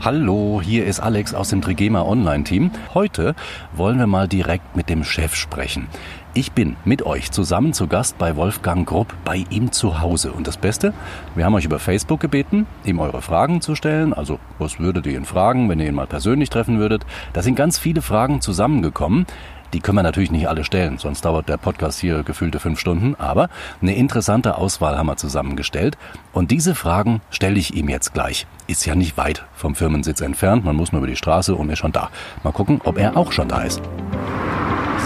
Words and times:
Hallo, 0.00 0.62
hier 0.62 0.86
ist 0.86 1.00
Alex 1.00 1.34
aus 1.34 1.48
dem 1.48 1.60
Trigema 1.60 2.02
Online-Team. 2.02 2.70
Heute 2.94 3.34
wollen 3.72 3.98
wir 3.98 4.06
mal 4.06 4.28
direkt 4.28 4.76
mit 4.76 4.88
dem 4.88 5.02
Chef 5.02 5.34
sprechen. 5.34 5.88
Ich 6.34 6.52
bin 6.52 6.76
mit 6.84 7.02
euch 7.02 7.32
zusammen 7.32 7.72
zu 7.72 7.88
Gast 7.88 8.16
bei 8.16 8.36
Wolfgang 8.36 8.86
Grupp 8.86 9.12
bei 9.24 9.44
ihm 9.50 9.72
zu 9.72 10.00
Hause. 10.00 10.30
Und 10.30 10.46
das 10.46 10.56
Beste, 10.56 10.94
wir 11.34 11.44
haben 11.44 11.54
euch 11.54 11.64
über 11.64 11.80
Facebook 11.80 12.20
gebeten, 12.20 12.68
ihm 12.84 13.00
eure 13.00 13.22
Fragen 13.22 13.60
zu 13.60 13.74
stellen. 13.74 14.14
Also, 14.14 14.38
was 14.60 14.78
würdet 14.78 15.04
ihr 15.06 15.16
ihn 15.16 15.24
fragen, 15.24 15.68
wenn 15.68 15.80
ihr 15.80 15.88
ihn 15.88 15.96
mal 15.96 16.06
persönlich 16.06 16.48
treffen 16.48 16.78
würdet? 16.78 17.04
Da 17.32 17.42
sind 17.42 17.56
ganz 17.56 17.76
viele 17.76 18.00
Fragen 18.00 18.40
zusammengekommen. 18.40 19.26
Die 19.72 19.80
können 19.80 19.98
wir 19.98 20.02
natürlich 20.02 20.30
nicht 20.30 20.48
alle 20.48 20.64
stellen, 20.64 20.98
sonst 20.98 21.24
dauert 21.24 21.48
der 21.48 21.58
Podcast 21.58 22.00
hier 22.00 22.22
gefühlte 22.22 22.58
fünf 22.58 22.80
Stunden. 22.80 23.14
Aber 23.16 23.48
eine 23.82 23.94
interessante 23.94 24.56
Auswahl 24.56 24.96
haben 24.96 25.06
wir 25.06 25.16
zusammengestellt. 25.16 25.98
Und 26.32 26.50
diese 26.50 26.74
Fragen 26.74 27.20
stelle 27.30 27.58
ich 27.58 27.74
ihm 27.74 27.88
jetzt 27.88 28.14
gleich. 28.14 28.46
Ist 28.66 28.86
ja 28.86 28.94
nicht 28.94 29.16
weit 29.16 29.44
vom 29.54 29.74
Firmensitz 29.74 30.20
entfernt. 30.20 30.64
Man 30.64 30.76
muss 30.76 30.92
nur 30.92 31.00
über 31.00 31.08
die 31.08 31.16
Straße 31.16 31.54
und 31.54 31.68
ist 31.70 31.78
schon 31.78 31.92
da. 31.92 32.10
Mal 32.42 32.52
gucken, 32.52 32.80
ob 32.84 32.98
er 32.98 33.16
auch 33.16 33.32
schon 33.32 33.48
da 33.48 33.62
ist. 33.62 33.82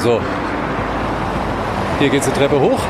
So. 0.02 0.20
Hier 1.98 2.08
geht's 2.08 2.27
die 2.27 2.33
Treppe 2.33 2.60
hoch. 2.60 2.80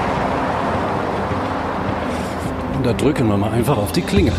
Und 2.77 2.87
da 2.87 2.93
drücken 2.93 3.29
wir 3.29 3.37
mal 3.37 3.53
einfach 3.53 3.77
auf 3.77 3.93
die 3.93 4.03
Klingel. 4.03 4.35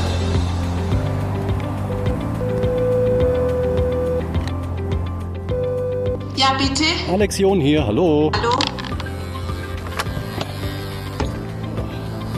Bitte. 6.68 6.86
Alex 7.12 7.38
John 7.38 7.60
hier, 7.60 7.86
hallo. 7.86 8.32
Hallo. 8.36 8.52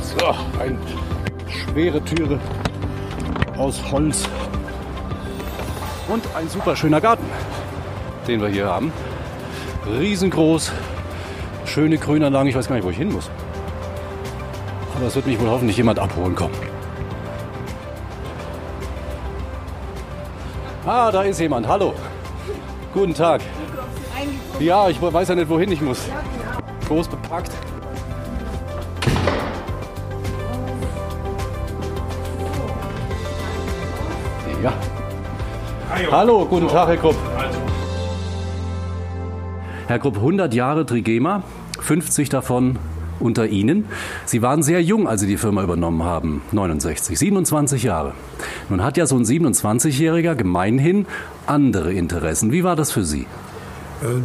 So, 0.02 0.60
eine 0.60 0.78
schwere 1.48 2.04
Türe 2.04 2.40
aus 3.58 3.82
Holz. 3.92 4.28
Und 6.08 6.24
ein 6.36 6.48
super 6.50 6.76
schöner 6.76 7.02
Garten, 7.02 7.26
den 8.27 8.41
wir 8.41 8.49
hier 8.49 8.68
haben. 8.68 8.91
Riesengroß, 9.88 10.71
schöne 11.66 11.98
Grünanlagen. 11.98 12.48
Ich 12.48 12.55
weiß 12.55 12.68
gar 12.68 12.76
nicht, 12.76 12.86
wo 12.86 12.90
ich 12.90 12.98
hin 12.98 13.12
muss. 13.12 13.30
Aber 14.96 15.08
es 15.08 15.16
wird 15.16 15.27
mich 15.27 15.40
wohl 15.40 15.49
hoffentlich 15.49 15.77
jemand 15.77 15.99
abholen 15.99 16.36
kommen. 16.36 16.54
Ah, 20.86 21.12
da 21.12 21.24
ist 21.24 21.40
jemand. 21.40 21.68
Hallo. 21.68 21.94
Guten 22.94 23.14
Tag. 23.14 23.42
Ja, 24.60 24.90
ich 24.90 25.02
weiß 25.02 25.28
ja 25.28 25.36
nicht, 25.36 25.50
wohin 25.50 25.72
ich 25.72 25.82
muss. 25.82 26.08
Groß 26.88 27.08
bepackt. 27.10 27.52
Ja. 34.64 34.74
Hallo, 36.12 36.46
guten 36.46 36.68
Tag, 36.68 36.88
Herr 36.88 36.98
Krupp. 36.98 37.16
Herr 39.88 40.00
Krupp, 40.00 40.16
100 40.16 40.54
Jahre 40.54 40.86
Trigema, 40.86 41.44
50 41.82 42.30
davon 42.30 42.80
unter 43.20 43.48
Ihnen. 43.48 43.86
Sie 44.26 44.42
waren 44.42 44.64
sehr 44.64 44.82
jung, 44.82 45.08
als 45.08 45.22
Sie 45.22 45.28
die 45.28 45.38
Firma 45.38 45.64
übernommen 45.64 46.04
haben, 46.04 46.42
69, 46.52 47.20
27 47.20 47.84
Jahre. 47.84 48.14
Nun 48.70 48.84
hat 48.84 48.98
ja 48.98 49.06
so 49.06 49.16
ein 49.16 49.26
27-Jähriger 49.26 50.36
gemeinhin 50.36 51.06
andere 51.46 51.94
Interessen. 51.94 52.52
Wie 52.52 52.64
war 52.64 52.76
das 52.76 52.92
für 52.92 53.04
Sie? 53.04 53.28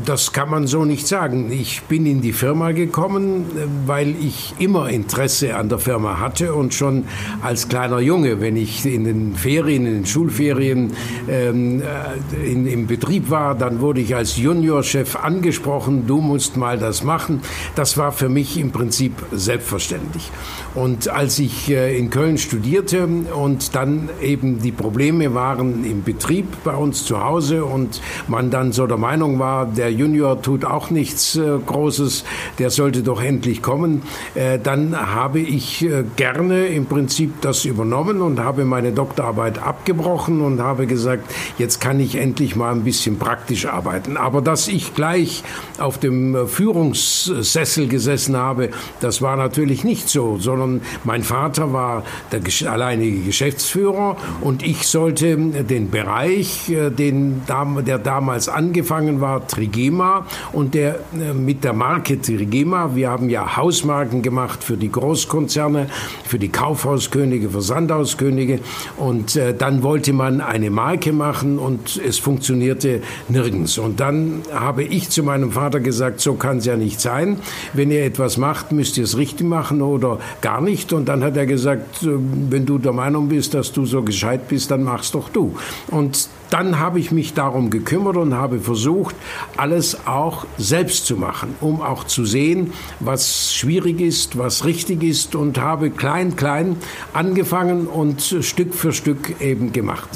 Das 0.05 0.33
kann 0.33 0.51
man 0.51 0.67
so 0.67 0.85
nicht 0.85 1.07
sagen. 1.07 1.51
Ich 1.53 1.83
bin 1.83 2.05
in 2.05 2.21
die 2.21 2.33
Firma 2.33 2.73
gekommen, 2.73 3.47
weil 3.87 4.15
ich 4.21 4.55
immer 4.59 4.89
Interesse 4.89 5.57
an 5.57 5.69
der 5.69 5.79
Firma 5.79 6.19
hatte 6.19 6.55
und 6.55 6.75
schon 6.75 7.05
als 7.43 7.69
kleiner 7.69 8.01
Junge, 8.01 8.41
wenn 8.41 8.57
ich 8.57 8.85
in 8.85 9.05
den 9.05 9.35
Ferien, 9.35 9.87
in 9.87 9.95
den 9.95 10.07
Schulferien 10.07 10.93
ähm, 11.29 11.83
äh, 11.83 12.51
in, 12.51 12.67
im 12.67 12.87
Betrieb 12.87 13.31
war, 13.31 13.55
dann 13.55 13.81
wurde 13.81 14.01
ich 14.01 14.15
als 14.15 14.37
Juniorchef 14.37 15.17
angesprochen, 15.17 16.07
du 16.07 16.21
musst 16.21 16.57
mal 16.57 16.79
das 16.79 17.05
machen. 17.05 17.41
Das 17.75 17.97
war 17.97 18.13
für 18.13 18.29
mich 18.29 18.59
im 18.59 18.73
Prinzip 18.73 19.13
selbstverständlich. 19.33 20.31
Und 20.75 21.09
als 21.09 21.39
ich 21.39 21.71
äh, 21.71 21.97
in 21.97 22.11
Köln 22.11 22.39
studierte 22.39 23.07
und 23.07 23.75
dann 23.75 24.09
eben 24.21 24.61
die 24.61 24.73
Probleme 24.73 25.35
waren 25.35 25.85
im 25.85 26.03
Betrieb 26.03 26.47
bei 26.65 26.75
uns 26.75 27.05
zu 27.05 27.23
Hause 27.23 27.65
und 27.65 28.01
man 28.29 28.51
dann 28.51 28.73
so 28.73 28.87
der 28.87 28.97
Meinung 28.97 29.39
war, 29.39 29.70
der 29.77 29.93
Junior 29.93 30.41
tut 30.43 30.65
auch 30.65 30.91
nichts 30.91 31.37
äh, 31.37 31.59
Großes, 31.65 32.25
der 32.59 32.71
sollte 32.71 33.03
doch 33.03 33.23
endlich 33.23 33.63
kommen. 33.63 34.03
Äh, 34.35 34.59
dann 34.59 34.97
habe 34.97 35.41
ich 35.41 35.85
äh, 35.85 36.05
gerne 36.17 36.67
im 36.67 36.87
Prinzip 36.87 37.41
das 37.41 37.65
übernommen 37.65 38.23
und 38.23 38.41
habe 38.41 38.65
meine 38.65 38.93
Doktorarbeit 38.93 39.63
abgebrochen 39.63 40.41
und 40.41 40.61
habe 40.61 40.87
gesagt, 40.87 41.31
jetzt 41.59 41.81
kann 41.81 42.01
ich 42.01 42.17
endlich 42.17 42.57
mal 42.57 42.73
ein 42.73 42.85
bisschen 42.85 43.19
praktisch 43.19 43.67
arbeiten. 43.67 44.17
Aber 44.17 44.43
dass 44.43 44.69
ich 44.69 44.95
gleich 44.95 45.43
auf 45.79 45.99
dem 45.99 46.47
Führungssessel 46.47 47.89
gesessen 47.89 48.37
habe, 48.37 48.71
das 49.01 49.23
war 49.23 49.37
natürlich 49.37 49.85
nicht 49.85 50.09
so, 50.09 50.39
sondern 50.39 50.83
mein 51.05 51.23
Vater 51.23 51.73
war 51.73 52.05
der 52.33 52.41
alleinige 52.71 53.21
Geschäftsführer 53.21 54.17
und 54.41 54.63
ich 54.63 54.87
sollte 54.87 55.37
den 55.37 55.91
Bereich, 55.91 56.73
den, 56.99 57.43
der 57.87 57.99
damals 57.99 58.49
angefangen 58.49 59.21
war, 59.21 59.47
Trigema 59.51 60.27
und 60.53 60.75
der 60.75 61.01
äh, 61.13 61.35
mit 61.35 61.65
der 61.65 61.73
Marke 61.73 62.21
Trigema, 62.21 62.95
wir 62.95 63.11
haben 63.11 63.29
ja 63.29 63.57
Hausmarken 63.57 64.23
gemacht 64.23 64.63
für 64.63 64.77
die 64.77 64.91
Großkonzerne, 64.91 65.89
für 66.25 66.39
die 66.39 66.49
Kaufhauskönige, 66.49 67.51
Versandhauskönige 67.51 68.61
und 68.97 69.37
äh, 69.37 69.55
dann 69.55 69.83
wollte 69.83 70.13
man 70.13 70.41
eine 70.41 70.71
Marke 70.71 71.13
machen 71.13 71.59
und 71.59 72.01
es 72.07 72.19
funktionierte 72.19 73.03
nirgends. 73.29 73.79
Und 73.79 74.01
dann 74.01 74.43
habe 74.53 74.85
ich 74.85 75.11
zu 75.11 75.23
meinem 75.23 75.53
Vater 75.53 75.81
gesagt, 75.81 76.21
so 76.21 76.35
kann 76.35 76.59
es 76.59 76.67
ja 76.67 76.77
nicht 76.77 77.01
sein. 77.01 77.39
Wenn 77.73 77.91
ihr 77.91 78.05
etwas 78.05 78.37
macht, 78.37 78.73
müsst 78.73 78.97
ihr 78.99 79.05
es 79.05 79.17
richtig 79.17 79.47
machen 79.47 79.83
oder 79.83 80.19
gar 80.41 80.61
nicht. 80.61 80.93
Und 80.93 81.09
dann 81.09 81.25
hat 81.25 81.37
er 81.37 81.47
gesagt, 81.47 82.03
äh, 82.03 82.09
wenn 82.51 82.67
du 82.67 82.79
der 82.79 82.93
Meinung 82.93 83.29
bist, 83.29 83.55
dass 83.55 83.73
du 83.73 83.85
so 83.85 84.03
gescheit 84.03 84.49
bist, 84.49 84.71
dann 84.71 84.85
mach's 84.85 85.11
doch 85.11 85.29
du. 85.29 85.57
Und 85.89 86.29
dann 86.51 86.79
habe 86.79 86.99
ich 86.99 87.13
mich 87.13 87.35
darum 87.35 87.71
gekümmert 87.71 88.17
und 88.17 88.35
habe 88.35 88.61
versucht, 88.61 89.15
alles 89.57 90.07
auch 90.07 90.47
selbst 90.59 91.07
zu 91.07 91.17
machen, 91.17 91.55
um 91.61 91.81
auch 91.81 92.05
zu 92.05 92.25
sehen, 92.25 92.73
was 92.99 93.55
schwierig 93.55 94.01
ist, 94.01 94.37
was 94.37 94.65
richtig 94.65 95.03
ist 95.03 95.35
und 95.35 95.59
habe 95.59 95.91
klein, 95.91 96.37
klein 96.37 96.77
angefangen 97.13 97.87
und 97.87 98.23
Stück 98.41 98.75
für 98.75 98.93
Stück 98.93 99.41
eben 99.41 99.73
gemacht. 99.73 100.09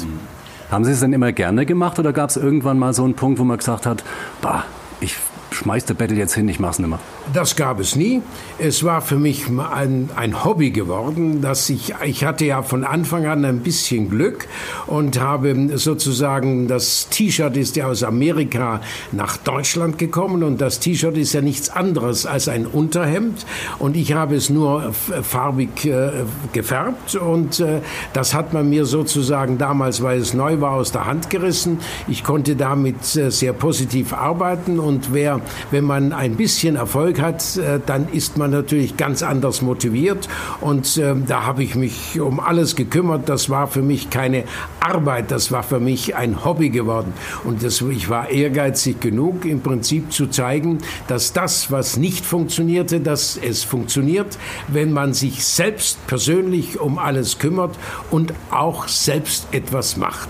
Haben 0.69 0.83
Sie 0.83 0.91
es 0.91 0.99
denn 0.99 1.13
immer 1.13 1.31
gerne 1.31 1.65
gemacht 1.65 1.99
oder 1.99 2.11
gab 2.11 2.29
es 2.29 2.37
irgendwann 2.37 2.79
mal 2.79 2.93
so 2.93 3.03
einen 3.03 3.13
Punkt, 3.13 3.39
wo 3.39 3.43
man 3.43 3.57
gesagt 3.57 3.85
hat, 3.85 4.03
bah, 4.41 4.65
ich 4.99 5.15
schmeiß 5.55 5.85
der 5.85 5.93
Battle 5.95 6.17
jetzt 6.17 6.35
hin, 6.35 6.47
ich 6.47 6.59
mach's 6.59 6.79
nicht 6.79 6.89
mehr? 6.89 6.99
Das 7.33 7.55
gab 7.55 7.79
es 7.79 7.95
nie. 7.95 8.21
Es 8.59 8.83
war 8.83 9.01
für 9.01 9.17
mich 9.17 9.45
ein, 9.47 10.09
ein 10.15 10.43
Hobby 10.43 10.71
geworden, 10.71 11.41
dass 11.41 11.69
ich, 11.69 11.93
ich 12.03 12.23
hatte 12.25 12.45
ja 12.45 12.61
von 12.61 12.83
Anfang 12.83 13.25
an 13.25 13.45
ein 13.45 13.59
bisschen 13.59 14.09
Glück 14.09 14.47
und 14.87 15.19
habe 15.19 15.77
sozusagen, 15.77 16.67
das 16.67 17.09
T-Shirt 17.09 17.57
ist 17.57 17.75
ja 17.75 17.87
aus 17.87 18.03
Amerika 18.03 18.81
nach 19.11 19.37
Deutschland 19.37 19.97
gekommen 19.97 20.43
und 20.43 20.61
das 20.61 20.79
T-Shirt 20.79 21.17
ist 21.17 21.33
ja 21.33 21.41
nichts 21.41 21.69
anderes 21.69 22.25
als 22.25 22.47
ein 22.47 22.65
Unterhemd 22.65 23.45
und 23.79 23.95
ich 23.95 24.13
habe 24.13 24.35
es 24.35 24.49
nur 24.49 24.93
farbig 24.93 25.85
äh, 25.85 26.11
gefärbt 26.53 27.15
und 27.15 27.59
äh, 27.59 27.81
das 28.13 28.33
hat 28.33 28.53
man 28.53 28.69
mir 28.69 28.85
sozusagen 28.85 29.57
damals, 29.57 30.01
weil 30.01 30.19
es 30.19 30.33
neu 30.33 30.61
war, 30.61 30.71
aus 30.71 30.91
der 30.91 31.05
Hand 31.05 31.29
gerissen. 31.29 31.79
Ich 32.07 32.23
konnte 32.23 32.55
damit 32.55 33.15
äh, 33.15 33.31
sehr 33.31 33.53
positiv 33.53 34.13
arbeiten 34.13 34.79
und 34.79 35.13
wer, 35.13 35.41
wenn 35.71 35.83
man 35.83 36.13
ein 36.13 36.35
bisschen 36.35 36.75
Erfolg 36.75 37.21
hat, 37.21 37.57
äh, 37.57 37.79
dann 37.85 38.07
ist 38.09 38.37
man 38.37 38.51
natürlich 38.51 38.97
ganz 38.97 39.23
anders 39.23 39.61
motiviert. 39.61 40.27
Und 40.61 40.97
äh, 40.97 41.15
da 41.27 41.45
habe 41.45 41.63
ich 41.63 41.75
mich 41.75 42.19
um 42.19 42.39
alles 42.39 42.75
gekümmert. 42.75 43.29
Das 43.29 43.49
war 43.49 43.67
für 43.67 43.81
mich 43.81 44.09
keine 44.09 44.43
Arbeit, 44.79 45.31
das 45.31 45.51
war 45.51 45.63
für 45.63 45.79
mich 45.79 46.15
ein 46.15 46.45
Hobby 46.45 46.69
geworden. 46.69 47.13
Und 47.43 47.63
das, 47.63 47.81
ich 47.81 48.09
war 48.09 48.29
ehrgeizig 48.29 48.99
genug, 48.99 49.45
im 49.45 49.61
Prinzip 49.61 50.11
zu 50.11 50.27
zeigen, 50.27 50.79
dass 51.07 51.33
das, 51.33 51.71
was 51.71 51.97
nicht 51.97 52.25
funktionierte, 52.25 52.99
dass 52.99 53.37
es 53.37 53.63
funktioniert, 53.63 54.37
wenn 54.67 54.91
man 54.91 55.13
sich 55.13 55.43
selbst 55.45 56.05
persönlich 56.07 56.79
um 56.79 56.97
alles 56.97 57.39
kümmert 57.39 57.75
und 58.11 58.33
auch 58.51 58.87
selbst 58.87 59.47
etwas 59.51 59.97
macht. 59.97 60.29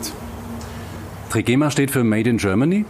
Trigema 1.29 1.69
steht 1.69 1.91
für 1.91 2.03
Made 2.03 2.29
in 2.29 2.37
Germany. 2.37 2.85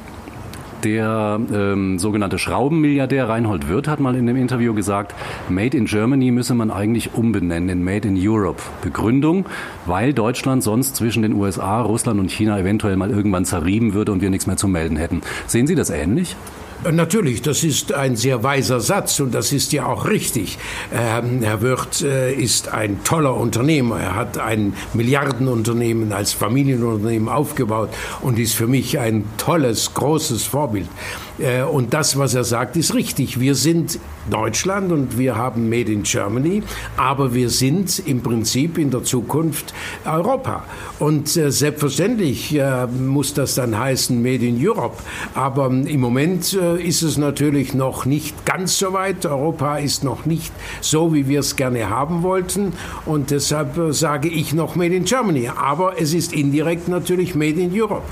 Der 0.85 1.39
ähm, 1.51 1.97
sogenannte 1.97 2.37
Schraubenmilliardär 2.37 3.27
Reinhold 3.27 3.67
Wirth 3.69 3.87
hat 3.87 3.99
mal 3.99 4.13
in 4.13 4.29
einem 4.29 4.37
Interview 4.37 4.75
gesagt, 4.75 5.15
Made 5.49 5.75
in 5.75 5.85
Germany 5.85 6.29
müsse 6.29 6.53
man 6.53 6.69
eigentlich 6.69 7.15
umbenennen 7.15 7.69
in 7.69 7.83
Made 7.83 8.07
in 8.07 8.15
Europe. 8.15 8.61
Begründung, 8.83 9.47
weil 9.87 10.13
Deutschland 10.13 10.61
sonst 10.61 10.95
zwischen 10.95 11.23
den 11.23 11.33
USA, 11.33 11.81
Russland 11.81 12.19
und 12.19 12.29
China 12.29 12.59
eventuell 12.59 12.97
mal 12.97 13.09
irgendwann 13.09 13.45
zerrieben 13.45 13.95
würde 13.95 14.11
und 14.11 14.21
wir 14.21 14.29
nichts 14.29 14.45
mehr 14.45 14.57
zu 14.57 14.67
melden 14.67 14.95
hätten. 14.95 15.21
Sehen 15.47 15.65
Sie 15.65 15.73
das 15.73 15.89
ähnlich? 15.89 16.35
Natürlich, 16.91 17.41
das 17.41 17.63
ist 17.63 17.93
ein 17.93 18.15
sehr 18.15 18.43
weiser 18.43 18.79
Satz 18.79 19.19
und 19.19 19.33
das 19.33 19.51
ist 19.51 19.73
ja 19.73 19.87
auch 19.87 20.07
richtig. 20.07 20.57
Ähm, 20.93 21.41
Herr 21.41 21.61
Wirth 21.61 22.03
äh, 22.03 22.33
ist 22.33 22.69
ein 22.69 23.03
toller 23.03 23.35
Unternehmer. 23.35 23.99
Er 23.99 24.15
hat 24.15 24.37
ein 24.37 24.73
Milliardenunternehmen 24.93 26.13
als 26.13 26.33
Familienunternehmen 26.33 27.29
aufgebaut 27.29 27.89
und 28.21 28.37
ist 28.37 28.53
für 28.53 28.67
mich 28.67 28.99
ein 28.99 29.23
tolles, 29.37 29.93
großes 29.93 30.43
Vorbild. 30.43 30.87
Äh, 31.39 31.63
und 31.63 31.93
das, 31.93 32.17
was 32.17 32.33
er 32.33 32.43
sagt, 32.43 32.77
ist 32.77 32.93
richtig. 32.93 33.39
Wir 33.39 33.55
sind 33.55 33.99
Deutschland 34.29 34.91
und 34.91 35.17
wir 35.17 35.35
haben 35.35 35.69
Made 35.69 35.91
in 35.91 36.03
Germany, 36.03 36.63
aber 36.97 37.33
wir 37.33 37.49
sind 37.49 37.99
im 38.07 38.21
Prinzip 38.21 38.77
in 38.77 38.89
der 38.89 39.03
Zukunft 39.03 39.73
Europa. 40.05 40.63
Und 40.99 41.35
äh, 41.37 41.51
selbstverständlich 41.51 42.57
äh, 42.57 42.87
muss 42.87 43.33
das 43.33 43.55
dann 43.55 43.77
heißen 43.77 44.21
Made 44.21 44.45
in 44.45 44.57
Europe. 44.65 44.97
Aber 45.33 45.67
im 45.67 45.99
Moment 45.99 46.53
ist 46.53 47.01
es 47.01 47.17
natürlich 47.17 47.73
noch 47.73 48.05
nicht 48.05 48.45
ganz 48.45 48.79
so 48.79 48.93
weit. 48.93 49.25
Europa 49.25 49.77
ist 49.77 50.03
noch 50.03 50.25
nicht 50.25 50.51
so, 50.81 51.13
wie 51.13 51.27
wir 51.27 51.41
es 51.41 51.55
gerne 51.55 51.89
haben 51.89 52.23
wollten. 52.23 52.73
Und 53.05 53.31
deshalb 53.31 53.77
sage 53.93 54.29
ich 54.29 54.53
noch 54.53 54.75
Made 54.75 54.95
in 54.95 55.05
Germany. 55.05 55.49
Aber 55.55 55.99
es 55.99 56.13
ist 56.13 56.33
indirekt 56.33 56.87
natürlich 56.87 57.35
Made 57.35 57.59
in 57.59 57.71
Europe. 57.73 58.03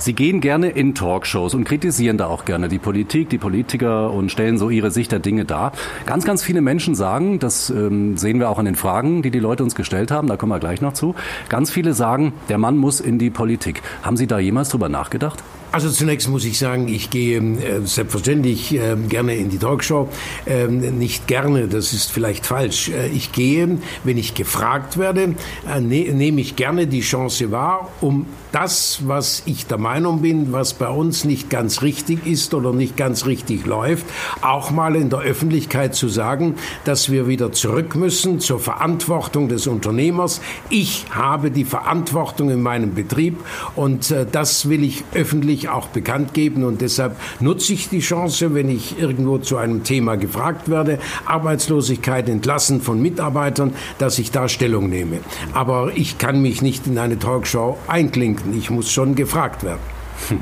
Sie 0.00 0.14
gehen 0.14 0.40
gerne 0.40 0.70
in 0.70 0.94
Talkshows 0.94 1.52
und 1.52 1.64
kritisieren 1.64 2.16
da 2.16 2.26
auch 2.26 2.46
gerne 2.46 2.68
die 2.68 2.78
Politik, 2.78 3.28
die 3.28 3.36
Politiker 3.36 4.10
und 4.10 4.32
stellen 4.32 4.56
so 4.56 4.70
ihre 4.70 4.90
Sicht 4.90 5.12
der 5.12 5.18
Dinge 5.18 5.44
dar. 5.44 5.72
Ganz, 6.06 6.24
ganz 6.24 6.42
viele 6.42 6.62
Menschen 6.62 6.94
sagen, 6.94 7.38
das 7.38 7.68
ähm, 7.68 8.16
sehen 8.16 8.40
wir 8.40 8.48
auch 8.48 8.58
an 8.58 8.64
den 8.64 8.76
Fragen, 8.76 9.20
die 9.20 9.30
die 9.30 9.38
Leute 9.38 9.62
uns 9.62 9.74
gestellt 9.74 10.10
haben, 10.10 10.26
da 10.26 10.38
kommen 10.38 10.52
wir 10.52 10.58
gleich 10.58 10.80
noch 10.80 10.94
zu. 10.94 11.14
Ganz 11.50 11.70
viele 11.70 11.92
sagen, 11.92 12.32
der 12.48 12.56
Mann 12.56 12.78
muss 12.78 13.00
in 13.00 13.18
die 13.18 13.28
Politik. 13.28 13.82
Haben 14.02 14.16
Sie 14.16 14.26
da 14.26 14.38
jemals 14.38 14.70
drüber 14.70 14.88
nachgedacht? 14.88 15.44
Also 15.72 15.88
zunächst 15.88 16.28
muss 16.28 16.44
ich 16.44 16.58
sagen, 16.58 16.88
ich 16.88 17.10
gehe 17.10 17.38
äh, 17.38 17.80
selbstverständlich 17.84 18.74
äh, 18.74 18.96
gerne 19.08 19.36
in 19.36 19.50
die 19.50 19.58
Talkshow. 19.58 20.08
Ähm, 20.46 20.98
nicht 20.98 21.28
gerne, 21.28 21.68
das 21.68 21.92
ist 21.92 22.10
vielleicht 22.10 22.44
falsch. 22.44 22.88
Äh, 22.88 23.08
ich 23.08 23.30
gehe, 23.30 23.78
wenn 24.02 24.18
ich 24.18 24.34
gefragt 24.34 24.98
werde, 24.98 25.34
äh, 25.72 25.80
ne, 25.80 26.12
nehme 26.12 26.40
ich 26.40 26.56
gerne 26.56 26.88
die 26.88 27.02
Chance 27.02 27.52
wahr, 27.52 27.88
um 28.00 28.26
das, 28.52 29.00
was 29.06 29.42
ich 29.46 29.66
der 29.66 29.78
Meinung 29.78 30.22
bin, 30.22 30.52
was 30.52 30.74
bei 30.74 30.88
uns 30.88 31.24
nicht 31.24 31.50
ganz 31.50 31.82
richtig 31.82 32.26
ist 32.26 32.54
oder 32.54 32.72
nicht 32.72 32.96
ganz 32.96 33.26
richtig 33.26 33.66
läuft, 33.66 34.06
auch 34.42 34.70
mal 34.70 34.96
in 34.96 35.10
der 35.10 35.20
Öffentlichkeit 35.20 35.94
zu 35.94 36.08
sagen, 36.08 36.56
dass 36.84 37.10
wir 37.10 37.28
wieder 37.28 37.52
zurück 37.52 37.94
müssen 37.94 38.40
zur 38.40 38.58
Verantwortung 38.58 39.48
des 39.48 39.66
Unternehmers. 39.66 40.40
Ich 40.68 41.06
habe 41.10 41.50
die 41.50 41.64
Verantwortung 41.64 42.50
in 42.50 42.62
meinem 42.62 42.94
Betrieb 42.94 43.38
und 43.76 44.10
äh, 44.10 44.26
das 44.30 44.68
will 44.68 44.82
ich 44.82 45.04
öffentlich 45.14 45.68
auch 45.68 45.88
bekannt 45.88 46.34
geben 46.34 46.64
und 46.64 46.80
deshalb 46.80 47.16
nutze 47.40 47.72
ich 47.72 47.88
die 47.88 48.00
Chance, 48.00 48.54
wenn 48.54 48.68
ich 48.68 48.98
irgendwo 48.98 49.38
zu 49.38 49.56
einem 49.56 49.84
Thema 49.84 50.16
gefragt 50.16 50.68
werde, 50.68 50.98
Arbeitslosigkeit, 51.24 52.28
Entlassen 52.28 52.80
von 52.80 53.00
Mitarbeitern, 53.00 53.74
dass 53.98 54.18
ich 54.18 54.30
da 54.30 54.48
Stellung 54.48 54.88
nehme. 54.88 55.18
Aber 55.52 55.92
ich 55.94 56.18
kann 56.18 56.42
mich 56.42 56.62
nicht 56.62 56.86
in 56.86 56.98
eine 56.98 57.18
Talkshow 57.18 57.78
einklinken 57.86 58.39
denken. 58.40 58.58
Ich 58.58 58.70
muss 58.70 58.90
schon 58.90 59.14
gefragt 59.14 59.64
werden. 59.64 59.80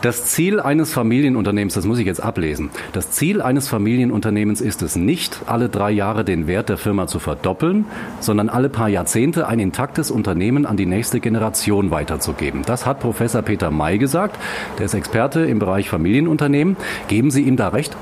Das 0.00 0.24
Ziel 0.24 0.58
eines 0.58 0.92
Familienunternehmens, 0.92 1.74
das 1.74 1.86
muss 1.86 2.00
ich 2.00 2.06
jetzt 2.06 2.20
ablesen, 2.20 2.70
das 2.92 3.12
Ziel 3.12 3.40
eines 3.40 3.68
Familienunternehmens 3.68 4.60
ist 4.60 4.82
es 4.82 4.96
nicht, 4.96 5.42
alle 5.46 5.68
drei 5.68 5.92
Jahre 5.92 6.24
den 6.24 6.48
Wert 6.48 6.70
der 6.70 6.76
Firma 6.76 7.06
zu 7.06 7.20
verdoppeln, 7.20 7.84
sondern 8.18 8.48
alle 8.48 8.68
paar 8.68 8.88
Jahrzehnte 8.88 9.46
ein 9.46 9.60
intaktes 9.60 10.10
Unternehmen 10.10 10.66
an 10.66 10.76
die 10.76 10.86
nächste 10.86 11.20
Generation 11.20 11.92
weiterzugeben. 11.92 12.62
Das 12.66 12.84
hat 12.84 12.98
Professor 12.98 13.42
Peter 13.42 13.70
May 13.70 13.98
gesagt. 13.98 14.40
Der 14.78 14.86
ist 14.86 14.94
Experte 14.94 15.42
im 15.42 15.60
Bereich 15.60 15.88
Familienunternehmen. 15.88 16.76
Geben 17.06 17.30
Sie 17.30 17.42
ihm 17.42 17.56
da 17.56 17.68
recht? 17.68 17.96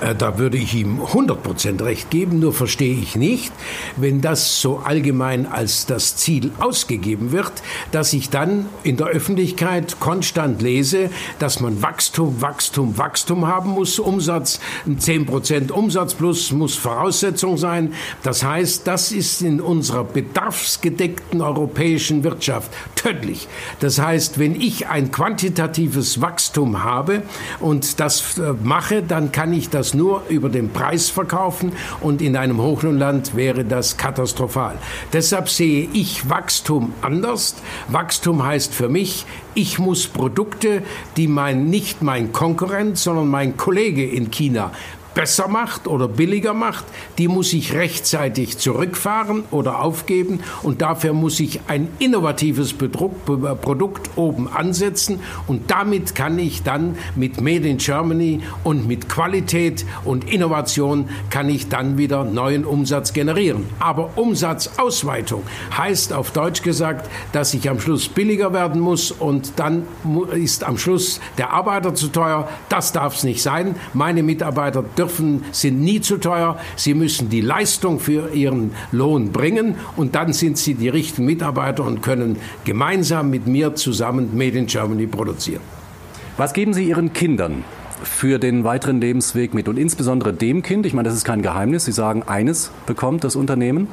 Äh, 0.00 0.14
da 0.14 0.38
würde 0.38 0.56
ich 0.56 0.74
ihm 0.74 1.00
100% 1.00 1.82
recht 1.84 2.10
geben, 2.10 2.38
nur 2.38 2.52
verstehe 2.52 2.94
ich 2.94 3.16
nicht, 3.16 3.52
wenn 3.96 4.20
das 4.20 4.60
so 4.60 4.78
allgemein 4.78 5.46
als 5.46 5.86
das 5.86 6.16
Ziel 6.16 6.52
ausgegeben 6.58 7.32
wird, 7.32 7.52
dass 7.92 8.12
ich 8.12 8.30
dann 8.30 8.66
in 8.82 8.96
der 8.96 9.08
Öffentlichkeit 9.08 10.00
konstant 10.00 10.62
lese, 10.62 11.10
dass 11.38 11.60
man 11.60 11.82
Wachstum, 11.82 12.40
Wachstum, 12.40 12.98
Wachstum 12.98 13.46
haben 13.46 13.70
muss, 13.70 13.98
Umsatz, 13.98 14.60
10% 14.88 15.70
Umsatz 15.72 16.14
plus 16.14 16.52
muss 16.52 16.76
Voraussetzung 16.76 17.56
sein. 17.56 17.94
Das 18.22 18.44
heißt, 18.44 18.86
das 18.86 19.12
ist 19.12 19.42
in 19.42 19.60
unserer 19.60 20.04
bedarfsgedeckten 20.04 21.40
europäischen 21.40 22.24
Wirtschaft 22.24 22.70
tödlich. 22.94 23.48
Das 23.80 23.98
heißt, 23.98 24.38
wenn 24.38 24.60
ich 24.60 24.88
ein 24.88 25.10
quantitatives 25.10 26.20
Wachstum 26.20 26.84
habe 26.84 27.22
und 27.60 28.00
das 28.00 28.38
äh, 28.38 28.52
mache, 28.62 29.02
dann 29.02 29.32
kann 29.32 29.52
ich 29.52 29.70
das 29.70 29.87
das 29.88 29.94
nur 29.94 30.22
über 30.28 30.50
den 30.50 30.68
Preis 30.68 31.08
verkaufen 31.08 31.72
und 32.02 32.20
in 32.20 32.36
einem 32.36 32.60
Hochlohnland 32.60 33.34
wäre 33.34 33.64
das 33.64 33.96
katastrophal. 33.96 34.76
Deshalb 35.14 35.48
sehe 35.48 35.88
ich 35.94 36.28
Wachstum 36.28 36.92
anders. 37.00 37.54
Wachstum 37.88 38.44
heißt 38.44 38.74
für 38.74 38.90
mich, 38.90 39.24
ich 39.54 39.78
muss 39.78 40.06
Produkte, 40.06 40.82
die 41.16 41.26
mein, 41.26 41.70
nicht 41.70 42.02
mein 42.02 42.32
Konkurrent, 42.32 42.98
sondern 42.98 43.28
mein 43.28 43.56
Kollege 43.56 44.06
in 44.06 44.30
China 44.30 44.72
besser 45.18 45.48
macht 45.48 45.88
oder 45.88 46.06
billiger 46.06 46.54
macht, 46.54 46.84
die 47.18 47.26
muss 47.26 47.52
ich 47.52 47.72
rechtzeitig 47.72 48.56
zurückfahren 48.56 49.42
oder 49.50 49.82
aufgeben 49.82 50.38
und 50.62 50.80
dafür 50.80 51.12
muss 51.12 51.40
ich 51.40 51.58
ein 51.66 51.88
innovatives 51.98 52.72
Produkt 52.72 54.10
oben 54.14 54.46
ansetzen 54.46 55.18
und 55.48 55.72
damit 55.72 56.14
kann 56.14 56.38
ich 56.38 56.62
dann 56.62 56.96
mit 57.16 57.40
Made 57.40 57.68
in 57.68 57.78
Germany 57.78 58.42
und 58.62 58.86
mit 58.86 59.08
Qualität 59.08 59.84
und 60.04 60.30
Innovation 60.32 61.08
kann 61.30 61.48
ich 61.48 61.68
dann 61.68 61.98
wieder 61.98 62.22
neuen 62.22 62.64
Umsatz 62.64 63.12
generieren. 63.12 63.66
Aber 63.80 64.10
Umsatzausweitung 64.14 65.42
heißt 65.76 66.12
auf 66.12 66.30
Deutsch 66.30 66.62
gesagt, 66.62 67.10
dass 67.32 67.54
ich 67.54 67.68
am 67.68 67.80
Schluss 67.80 68.08
billiger 68.08 68.52
werden 68.52 68.80
muss 68.80 69.10
und 69.10 69.54
dann 69.56 69.82
ist 70.32 70.62
am 70.62 70.78
Schluss 70.78 71.20
der 71.38 71.52
Arbeiter 71.52 71.92
zu 71.96 72.06
teuer. 72.06 72.48
Das 72.68 72.92
darf 72.92 73.16
es 73.16 73.24
nicht 73.24 73.42
sein. 73.42 73.74
Meine 73.94 74.22
Mitarbeiter 74.22 74.84
dürfen 74.96 75.07
dürfen, 75.08 75.44
sind 75.52 75.80
nie 75.80 76.00
zu 76.00 76.18
teuer. 76.18 76.58
Sie 76.76 76.94
müssen 76.94 77.28
die 77.30 77.40
Leistung 77.40 77.98
für 77.98 78.34
ihren 78.34 78.72
Lohn 78.92 79.32
bringen 79.32 79.76
und 79.96 80.14
dann 80.14 80.32
sind 80.32 80.58
sie 80.58 80.74
die 80.74 80.88
richtigen 80.88 81.24
Mitarbeiter 81.24 81.84
und 81.84 82.02
können 82.02 82.36
gemeinsam 82.64 83.30
mit 83.30 83.46
mir 83.46 83.74
zusammen 83.74 84.36
Made 84.36 84.58
in 84.58 84.66
Germany 84.66 85.06
produzieren. 85.06 85.62
Was 86.36 86.52
geben 86.52 86.72
Sie 86.72 86.84
Ihren 86.84 87.12
Kindern 87.12 87.64
für 88.02 88.38
den 88.38 88.62
weiteren 88.62 89.00
Lebensweg 89.00 89.54
mit 89.54 89.68
und 89.68 89.76
insbesondere 89.76 90.32
dem 90.32 90.62
Kind, 90.62 90.86
ich 90.86 90.94
meine, 90.94 91.08
das 91.08 91.16
ist 91.16 91.24
kein 91.24 91.42
Geheimnis, 91.42 91.84
Sie 91.84 91.90
sagen, 91.90 92.22
eines 92.22 92.70
bekommt 92.86 93.24
das 93.24 93.34
Unternehmen, 93.34 93.88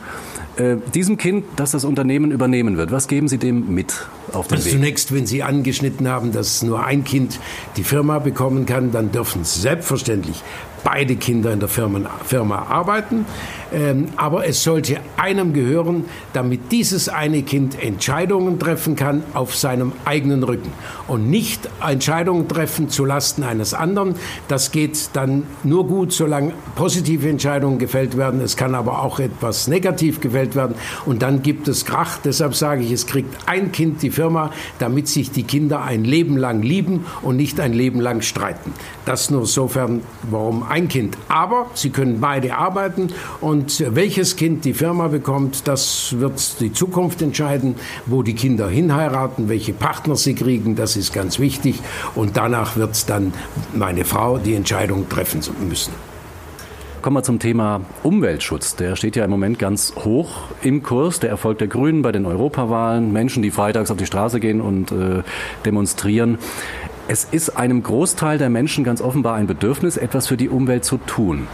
äh, 0.57 0.77
diesem 0.93 1.17
Kind, 1.17 1.45
das 1.55 1.71
das 1.71 1.83
Unternehmen 1.85 2.31
übernehmen 2.31 2.77
wird, 2.77 2.91
was 2.91 3.07
geben 3.07 3.27
Sie 3.27 3.37
dem 3.37 3.73
mit 3.73 4.07
auf 4.31 4.47
den 4.47 4.57
also 4.57 4.65
Weg? 4.67 4.73
Zunächst, 4.73 5.13
wenn 5.13 5.25
Sie 5.25 5.43
angeschnitten 5.43 6.07
haben, 6.07 6.31
dass 6.31 6.61
nur 6.61 6.85
ein 6.85 7.03
Kind 7.03 7.39
die 7.77 7.83
Firma 7.83 8.19
bekommen 8.19 8.65
kann, 8.65 8.91
dann 8.91 9.11
dürfen 9.11 9.43
selbstverständlich 9.43 10.43
beide 10.85 11.15
Kinder 11.15 11.51
in 11.51 11.59
der 11.59 11.67
Firma, 11.67 11.99
Firma 12.23 12.67
arbeiten. 12.69 13.25
Ähm, 13.73 14.05
aber 14.15 14.47
es 14.47 14.63
sollte 14.63 14.99
einem 15.17 15.51
gehören, 15.51 16.05
damit 16.31 16.71
dieses 16.71 17.09
eine 17.09 17.41
Kind 17.41 17.81
Entscheidungen 17.81 18.59
treffen 18.59 18.95
kann 18.95 19.23
auf 19.33 19.55
seinem 19.55 19.91
eigenen 20.05 20.43
Rücken 20.43 20.71
und 21.07 21.29
nicht 21.29 21.67
Entscheidungen 21.85 22.47
treffen 22.47 22.89
zu 22.89 23.03
Lasten 23.03 23.43
eines 23.43 23.73
anderen. 23.73 24.15
Das 24.47 24.71
geht 24.71 25.09
dann 25.13 25.43
nur 25.63 25.87
gut, 25.87 26.13
solange 26.13 26.53
positive 26.75 27.27
Entscheidungen 27.27 27.79
gefällt 27.79 28.15
werden. 28.15 28.39
Es 28.39 28.55
kann 28.55 28.75
aber 28.75 29.01
auch 29.01 29.19
etwas 29.19 29.67
negativ 29.67 30.21
gefällt 30.21 30.55
werden 30.55 30.75
und 31.05 31.23
dann 31.23 31.41
gibt 31.41 31.67
es 31.67 31.83
Krach. 31.83 32.19
Deshalb 32.23 32.53
sage 32.53 32.83
ich, 32.83 32.91
es 32.91 33.07
kriegt 33.07 33.35
ein 33.47 33.71
Kind 33.71 34.03
die 34.03 34.11
Firma, 34.11 34.51
damit 34.77 35.07
sich 35.07 35.31
die 35.31 35.43
Kinder 35.43 35.81
ein 35.81 36.05
Leben 36.05 36.37
lang 36.37 36.61
lieben 36.61 37.05
und 37.23 37.35
nicht 37.35 37.59
ein 37.59 37.73
Leben 37.73 37.99
lang 37.99 38.21
streiten. 38.21 38.73
Das 39.05 39.31
nur 39.31 39.47
sofern, 39.47 40.01
warum 40.29 40.63
ein 40.63 40.74
Kind. 40.83 41.17
Aber 41.29 41.67
sie 41.73 41.89
können 41.89 42.19
beide 42.19 42.55
arbeiten 42.55 43.07
und 43.41 43.83
welches 43.95 44.35
Kind 44.35 44.65
die 44.65 44.73
Firma 44.73 45.07
bekommt, 45.07 45.67
das 45.67 46.19
wird 46.19 46.59
die 46.59 46.73
Zukunft 46.73 47.21
entscheiden, 47.21 47.75
wo 48.05 48.21
die 48.21 48.35
Kinder 48.35 48.67
hinheiraten, 48.69 49.49
welche 49.49 49.73
Partner 49.73 50.15
sie 50.15 50.35
kriegen, 50.35 50.75
das 50.75 50.97
ist 50.97 51.13
ganz 51.13 51.39
wichtig. 51.39 51.79
Und 52.13 52.37
danach 52.37 52.75
wird 52.75 53.09
dann 53.09 53.33
meine 53.73 54.05
Frau 54.05 54.37
die 54.37 54.53
Entscheidung 54.53 55.07
treffen 55.09 55.41
müssen. 55.67 55.93
Kommen 57.05 57.17
wir 57.17 57.21
zum 57.23 57.37
Thema 57.37 57.81
Umweltschutz. 58.01 58.77
Der 58.77 58.95
steht 58.95 59.15
ja 59.15 59.23
im 59.25 59.29
Moment 59.29 59.59
ganz 59.59 59.93
hoch 59.95 60.45
im 60.63 60.81
Kurs. 60.81 61.19
Der 61.19 61.29
Erfolg 61.29 61.59
der 61.59 61.67
Grünen 61.67 62.01
bei 62.01 62.11
den 62.11 62.25
Europawahlen, 62.25 63.13
Menschen, 63.13 63.43
die 63.43 63.51
freitags 63.51 63.91
auf 63.91 63.97
die 63.97 64.07
Straße 64.07 64.39
gehen 64.39 64.59
und 64.59 64.91
äh, 64.91 65.21
demonstrieren. 65.63 66.39
Es 67.07 67.23
ist 67.23 67.51
einem 67.51 67.83
Großteil 67.83 68.39
der 68.39 68.49
Menschen 68.49 68.83
ganz 68.83 68.99
offenbar 68.99 69.35
ein 69.35 69.45
Bedürfnis, 69.45 69.95
etwas 69.95 70.25
für 70.25 70.37
die 70.37 70.49
Umwelt 70.49 70.85
zu 70.85 70.97
tun. 70.97 71.47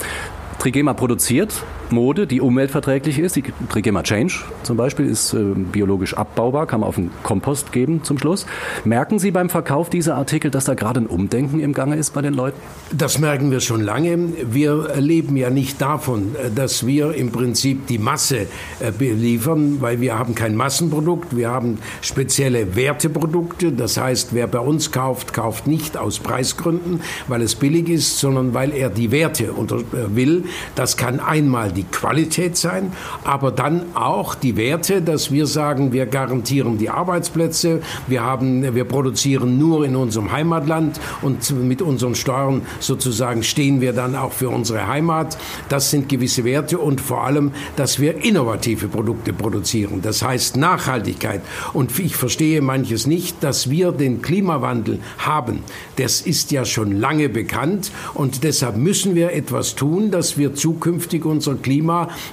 Trigema 0.59 0.93
produziert 0.93 1.63
Mode, 1.91 2.27
die 2.27 2.41
umweltverträglich 2.41 3.19
ist. 3.19 3.35
Die 3.35 3.43
Trigema 3.69 4.03
Change 4.03 4.39
zum 4.63 4.77
Beispiel 4.77 5.05
ist 5.05 5.33
äh, 5.33 5.53
biologisch 5.55 6.15
abbaubar, 6.15 6.67
kann 6.67 6.81
man 6.81 6.89
auf 6.89 6.95
den 6.95 7.11
Kompost 7.23 7.71
geben 7.71 8.03
zum 8.03 8.17
Schluss. 8.17 8.45
Merken 8.85 9.19
Sie 9.19 9.31
beim 9.31 9.49
Verkauf 9.49 9.89
dieser 9.89 10.15
Artikel, 10.15 10.51
dass 10.51 10.65
da 10.65 10.73
gerade 10.73 11.01
ein 11.01 11.07
Umdenken 11.07 11.59
im 11.59 11.73
Gange 11.73 11.95
ist 11.95 12.13
bei 12.13 12.21
den 12.21 12.33
Leuten? 12.33 12.57
Das 12.91 13.19
merken 13.19 13.51
wir 13.51 13.59
schon 13.59 13.81
lange. 13.81 14.17
Wir 14.51 14.95
leben 14.97 15.37
ja 15.37 15.49
nicht 15.49 15.81
davon, 15.81 16.35
dass 16.55 16.85
wir 16.85 17.13
im 17.13 17.31
Prinzip 17.31 17.87
die 17.87 17.97
Masse 17.97 18.47
äh, 18.79 18.91
beliefern, 18.91 19.77
weil 19.79 20.01
wir 20.01 20.17
haben 20.17 20.35
kein 20.35 20.55
Massenprodukt, 20.55 21.35
wir 21.35 21.49
haben 21.49 21.79
spezielle 22.01 22.75
Werteprodukte. 22.75 23.71
Das 23.71 23.97
heißt, 23.97 24.33
wer 24.33 24.47
bei 24.47 24.59
uns 24.59 24.91
kauft, 24.91 25.33
kauft 25.33 25.67
nicht 25.67 25.97
aus 25.97 26.19
Preisgründen, 26.19 27.01
weil 27.27 27.41
es 27.41 27.55
billig 27.55 27.89
ist, 27.89 28.19
sondern 28.19 28.53
weil 28.53 28.73
er 28.73 28.89
die 28.89 29.11
Werte 29.11 29.45
äh, 29.45 30.15
will. 30.15 30.45
Das 30.75 30.97
kann 30.97 31.19
einmal 31.19 31.71
die 31.71 31.80
Qualität 31.83 32.57
sein, 32.57 32.91
aber 33.23 33.51
dann 33.51 33.95
auch 33.95 34.35
die 34.35 34.57
Werte, 34.57 35.01
dass 35.01 35.31
wir 35.31 35.47
sagen, 35.47 35.93
wir 35.93 36.05
garantieren 36.05 36.77
die 36.77 36.89
Arbeitsplätze, 36.89 37.81
wir, 38.07 38.23
haben, 38.23 38.75
wir 38.75 38.85
produzieren 38.85 39.57
nur 39.57 39.85
in 39.85 39.95
unserem 39.95 40.31
Heimatland 40.31 40.99
und 41.21 41.51
mit 41.51 41.81
unseren 41.81 42.15
Steuern 42.15 42.61
sozusagen 42.79 43.43
stehen 43.43 43.81
wir 43.81 43.93
dann 43.93 44.15
auch 44.15 44.31
für 44.31 44.49
unsere 44.49 44.87
Heimat. 44.87 45.37
Das 45.69 45.91
sind 45.91 46.09
gewisse 46.09 46.43
Werte 46.43 46.77
und 46.77 47.01
vor 47.01 47.23
allem, 47.23 47.51
dass 47.75 47.99
wir 47.99 48.23
innovative 48.23 48.87
Produkte 48.87 49.33
produzieren. 49.33 50.01
Das 50.01 50.21
heißt 50.21 50.57
Nachhaltigkeit. 50.57 51.41
Und 51.73 51.97
ich 51.99 52.15
verstehe 52.15 52.61
manches 52.61 53.07
nicht, 53.07 53.43
dass 53.43 53.69
wir 53.69 53.91
den 53.91 54.21
Klimawandel 54.21 54.99
haben. 55.17 55.59
Das 55.95 56.21
ist 56.21 56.51
ja 56.51 56.65
schon 56.65 56.99
lange 56.99 57.29
bekannt 57.29 57.91
und 58.13 58.43
deshalb 58.43 58.77
müssen 58.77 59.15
wir 59.15 59.33
etwas 59.33 59.75
tun, 59.75 60.11
dass 60.11 60.37
wir 60.37 60.53
zukünftig 60.55 61.25
unser 61.25 61.55
Klima 61.55 61.70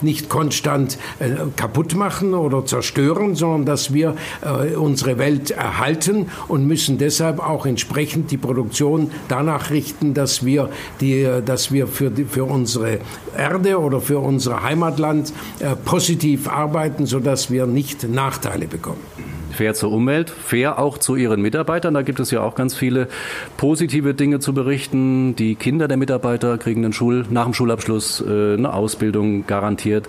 nicht 0.01 0.29
konstant 0.29 0.99
äh, 1.19 1.31
kaputt 1.57 1.95
machen 1.95 2.35
oder 2.35 2.65
zerstören, 2.65 3.35
sondern 3.35 3.65
dass 3.65 3.93
wir 3.93 4.15
äh, 4.43 4.75
unsere 4.75 5.19
Welt 5.19 5.51
erhalten 5.51 6.27
und 6.49 6.67
müssen 6.67 6.99
deshalb 6.99 7.39
auch 7.39 7.67
entsprechend 7.67 8.31
die 8.31 8.37
Produktion 8.37 9.11
danach 9.29 9.71
richten, 9.71 10.15
dass 10.15 10.45
wir, 10.45 10.71
die, 11.01 11.29
dass 11.45 11.73
wir 11.73 11.87
für, 11.87 12.11
die, 12.11 12.25
für 12.25 12.45
unsere 12.45 12.99
Erde 13.37 13.79
oder 13.79 14.01
für 14.01 14.19
unser 14.19 14.63
Heimatland 14.63 15.33
äh, 15.61 15.77
positiv 15.77 16.49
arbeiten, 16.49 17.07
sodass 17.07 17.51
wir 17.51 17.67
nicht 17.67 18.09
Nachteile 18.09 18.67
bekommen 18.67 19.38
fair 19.53 19.75
zur 19.75 19.93
Umwelt, 19.93 20.31
fair 20.31 20.79
auch 20.79 20.99
zu 20.99 21.17
ihren 21.17 21.43
Mitarbeitern. 21.43 21.95
Da 21.95 22.03
gibt 22.03 22.21
es 22.21 22.31
ja 22.31 22.41
auch 22.41 22.55
ganz 22.55 22.75
viele 22.75 23.09
positive 23.57 24.15
Dinge 24.15 24.41
zu 24.41 24.53
berichten. 24.53 25.37
Die 25.37 25.55
Kinder 25.55 25.89
der 25.89 25.97
Mitarbeiter 25.97 26.59
kriegen 26.59 26.85
einen 26.85 26.93
Schul 26.93 27.25
nach 27.31 27.45
dem 27.45 27.55
Schulabschluss 27.55 28.21
äh, 28.21 28.55
eine 28.55 28.73
Ausbildung 28.73 29.47
garantiert. 29.47 30.09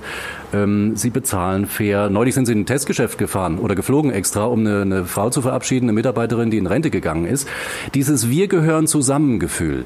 Ähm, 0.53 0.95
sie 0.95 1.09
bezahlen 1.09 1.65
fair. 1.65 2.09
Neulich 2.09 2.35
sind 2.35 2.45
sie 2.45 2.53
in 2.53 2.61
ein 2.61 2.65
Testgeschäft 2.65 3.17
gefahren 3.17 3.59
oder 3.59 3.75
geflogen 3.75 4.11
extra, 4.11 4.45
um 4.45 4.61
eine, 4.61 4.81
eine 4.81 5.05
Frau 5.05 5.29
zu 5.29 5.41
verabschieden, 5.41 5.85
eine 5.85 5.93
Mitarbeiterin, 5.93 6.51
die 6.51 6.57
in 6.57 6.67
Rente 6.67 6.89
gegangen 6.89 7.25
ist. 7.25 7.47
Dieses 7.93 8.29
Wir 8.29 8.47
gehören 8.47 8.87
zusammen 8.87 9.39
Gefühl 9.39 9.85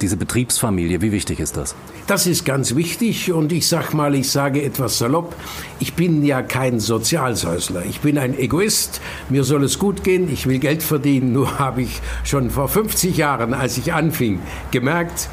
diese 0.00 0.16
Betriebsfamilie, 0.16 1.00
wie 1.02 1.12
wichtig 1.12 1.40
ist 1.40 1.56
das? 1.56 1.74
Das 2.06 2.26
ist 2.26 2.44
ganz 2.44 2.74
wichtig 2.74 3.32
und 3.32 3.52
ich 3.52 3.66
sag 3.68 3.92
mal, 3.94 4.14
ich 4.14 4.30
sage 4.30 4.62
etwas 4.62 4.98
salopp, 4.98 5.34
ich 5.80 5.94
bin 5.94 6.24
ja 6.24 6.42
kein 6.42 6.80
Sozialsäusler, 6.80 7.84
ich 7.84 8.00
bin 8.00 8.18
ein 8.18 8.38
Egoist, 8.38 9.00
mir 9.28 9.44
soll 9.44 9.64
es 9.64 9.78
gut 9.78 10.04
gehen, 10.04 10.32
ich 10.32 10.46
will 10.46 10.58
Geld 10.58 10.82
verdienen, 10.82 11.32
nur 11.38 11.58
habe 11.58 11.82
ich 11.82 12.00
schon 12.24 12.50
vor 12.50 12.68
50 12.68 13.16
Jahren, 13.16 13.54
als 13.54 13.78
ich 13.78 13.92
anfing, 13.92 14.40
gemerkt, 14.70 15.28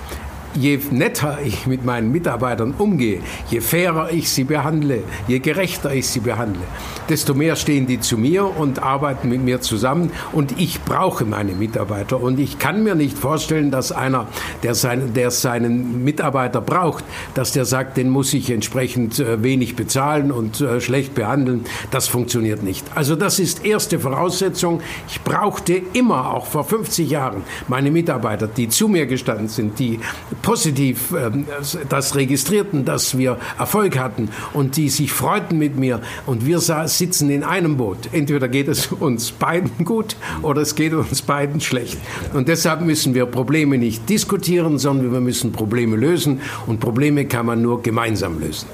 je 0.56 0.80
netter 0.92 1.38
ich 1.44 1.68
mit 1.68 1.86
meinen 1.86 2.12
Mitarbeitern 2.12 2.74
umgehe, 2.78 3.22
je 3.50 3.62
fairer 3.62 4.12
ich 4.12 4.30
sie 4.30 4.44
behandle, 4.44 5.04
je 5.28 5.40
gerechter 5.40 5.94
ich 5.94 6.08
sie 6.08 6.20
behandle, 6.20 6.64
desto 7.10 7.34
mehr 7.34 7.56
stehen 7.56 7.88
die 7.88 8.00
zu 8.00 8.18
mir 8.18 8.46
und 8.58 8.82
arbeiten 8.82 9.30
mit 9.30 9.42
mir 9.42 9.62
zusammen. 9.62 10.12
Und 10.32 10.60
ich 10.60 10.82
brauche 10.84 11.26
meine 11.26 11.54
Mitarbeiter. 11.54 12.22
Und 12.22 12.40
ich 12.40 12.60
kann 12.60 12.84
mir 12.84 12.96
nicht 12.96 13.18
vorstellen, 13.18 13.72
dass 13.72 13.92
einer, 13.92 14.28
der, 14.64 14.76
sein, 14.76 15.14
der 15.14 15.32
seinen 15.32 16.04
Mitarbeiter 16.04 16.62
braucht, 16.62 17.04
dass 17.34 17.52
der 17.52 17.66
sagt, 17.66 17.98
den 17.98 18.10
muss 18.10 18.34
ich 18.34 18.50
entsprechend 18.50 19.20
äh, 19.20 19.44
wenig 19.44 19.76
bezahlen 19.76 20.32
und 20.32 20.62
äh, 20.62 20.82
schlecht 20.82 21.16
behandeln. 21.16 21.66
Das 21.92 22.08
funktioniert 22.08 22.64
nicht. 22.64 22.86
Also 22.96 23.16
das 23.16 23.40
ist 23.40 23.66
erste 23.66 24.00
Voraussetzung. 24.00 24.82
Ich 25.08 25.22
brauchte 25.22 25.82
immer, 25.94 26.34
auch 26.34 26.46
vor 26.46 26.64
50 26.64 27.10
Jahren, 27.10 27.44
meine 27.68 27.92
Mitarbeiter, 27.92 28.48
die 28.48 28.70
zu 28.70 28.88
mir 28.88 29.06
gestanden 29.06 29.48
sind, 29.48 29.80
die 29.80 30.00
positiv 30.46 31.12
ähm, 31.12 31.46
das 31.90 32.16
registrierten, 32.16 32.86
dass 32.86 33.18
wir 33.18 33.38
Erfolg 33.58 33.98
hatten 33.98 34.30
und 34.54 34.78
die 34.78 34.90
sich 34.90 35.12
freuten 35.12 35.58
mit 35.58 35.76
mir. 35.76 36.02
Und 36.28 36.46
wir 36.46 36.60
sitzen 36.60 37.32
in 37.32 37.44
einem 37.44 37.78
Boot. 37.78 38.10
Entweder 38.12 38.48
geht 38.48 38.68
es 38.68 38.88
uns 38.92 39.32
beiden 39.32 39.84
gut 39.84 40.16
oder 40.44 40.62
es 40.62 40.76
geht 40.76 40.94
uns 40.94 41.24
beiden 41.24 41.62
schlecht. 41.62 41.98
Und 42.34 42.48
deshalb 42.48 42.82
müssen 42.82 43.16
wir 43.16 43.26
Probleme 43.26 43.80
nicht 43.80 44.08
diskutieren, 44.08 44.78
sondern 44.78 45.12
wir 45.12 45.20
müssen 45.20 45.52
Probleme 45.52 45.96
lösen. 45.96 46.42
Und 46.68 46.80
Probleme 46.80 47.26
kann 47.26 47.48
man 47.48 47.64
nur 47.64 47.82
gemeinsam 47.82 48.40
lösen. 48.40 48.68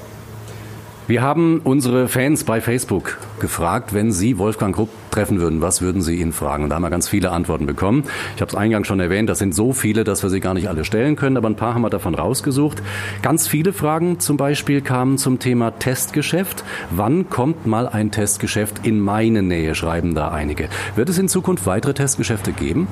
Wir 1.12 1.20
haben 1.20 1.60
unsere 1.62 2.08
Fans 2.08 2.42
bei 2.44 2.62
Facebook 2.62 3.18
gefragt, 3.38 3.92
wenn 3.92 4.12
Sie 4.12 4.38
Wolfgang 4.38 4.74
Krupp 4.74 4.88
treffen 5.10 5.42
würden, 5.42 5.60
was 5.60 5.82
würden 5.82 6.00
Sie 6.00 6.14
ihn 6.16 6.32
fragen? 6.32 6.64
Und 6.64 6.70
da 6.70 6.76
haben 6.76 6.82
wir 6.84 6.88
ganz 6.88 7.06
viele 7.06 7.32
Antworten 7.32 7.66
bekommen. 7.66 8.04
Ich 8.34 8.40
habe 8.40 8.48
es 8.48 8.54
eingangs 8.54 8.86
schon 8.86 8.98
erwähnt, 8.98 9.28
das 9.28 9.38
sind 9.38 9.54
so 9.54 9.74
viele, 9.74 10.04
dass 10.04 10.22
wir 10.22 10.30
sie 10.30 10.40
gar 10.40 10.54
nicht 10.54 10.70
alle 10.70 10.86
stellen 10.86 11.16
können, 11.16 11.36
aber 11.36 11.50
ein 11.50 11.54
paar 11.54 11.74
haben 11.74 11.82
wir 11.82 11.90
davon 11.90 12.14
rausgesucht. 12.14 12.82
Ganz 13.20 13.46
viele 13.46 13.74
Fragen 13.74 14.20
zum 14.20 14.38
Beispiel 14.38 14.80
kamen 14.80 15.18
zum 15.18 15.38
Thema 15.38 15.72
Testgeschäft. 15.72 16.64
Wann 16.90 17.28
kommt 17.28 17.66
mal 17.66 17.86
ein 17.88 18.10
Testgeschäft 18.10 18.86
in 18.86 18.98
meine 18.98 19.42
Nähe, 19.42 19.74
schreiben 19.74 20.14
da 20.14 20.30
einige. 20.30 20.70
Wird 20.96 21.10
es 21.10 21.18
in 21.18 21.28
Zukunft 21.28 21.66
weitere 21.66 21.92
Testgeschäfte 21.92 22.52
geben? 22.52 22.88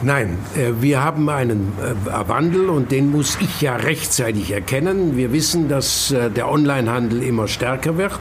Nein, 0.00 0.38
äh, 0.56 0.80
wir 0.80 1.02
haben 1.02 1.28
einen 1.28 1.72
äh, 1.82 2.28
Wandel 2.28 2.68
und 2.70 2.92
den 2.92 3.10
muss 3.10 3.36
ich 3.40 3.60
ja 3.60 3.74
rechtzeitig 3.74 4.52
erkennen. 4.52 5.16
Wir 5.16 5.32
wissen, 5.32 5.68
dass 5.68 6.12
äh, 6.12 6.30
der 6.30 6.48
Onlinehandel 6.48 7.20
immer 7.20 7.48
stärker 7.48 7.98
wird 7.98 8.20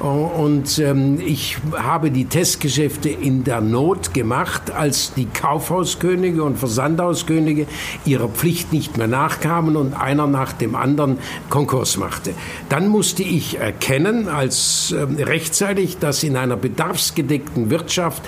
und 0.00 0.78
ähm, 0.78 1.18
ich 1.24 1.56
habe 1.72 2.10
die 2.10 2.26
Testgeschäfte 2.26 3.08
in 3.08 3.42
der 3.42 3.62
Not 3.62 4.12
gemacht, 4.12 4.70
als 4.70 5.14
die 5.14 5.24
Kaufhauskönige 5.24 6.42
und 6.42 6.58
Versandhauskönige 6.58 7.66
ihrer 8.04 8.28
Pflicht 8.28 8.74
nicht 8.74 8.98
mehr 8.98 9.08
nachkamen 9.08 9.76
und 9.76 9.94
einer 9.94 10.26
nach 10.26 10.52
dem 10.52 10.74
anderen 10.74 11.18
Konkurs 11.48 11.96
machte. 11.96 12.34
Dann 12.68 12.88
musste 12.88 13.22
ich 13.22 13.58
erkennen, 13.58 14.28
als 14.28 14.94
ähm, 14.94 15.16
rechtzeitig, 15.16 15.96
dass 15.98 16.22
in 16.22 16.36
einer 16.36 16.56
bedarfsgedeckten 16.58 17.70
Wirtschaft 17.70 18.22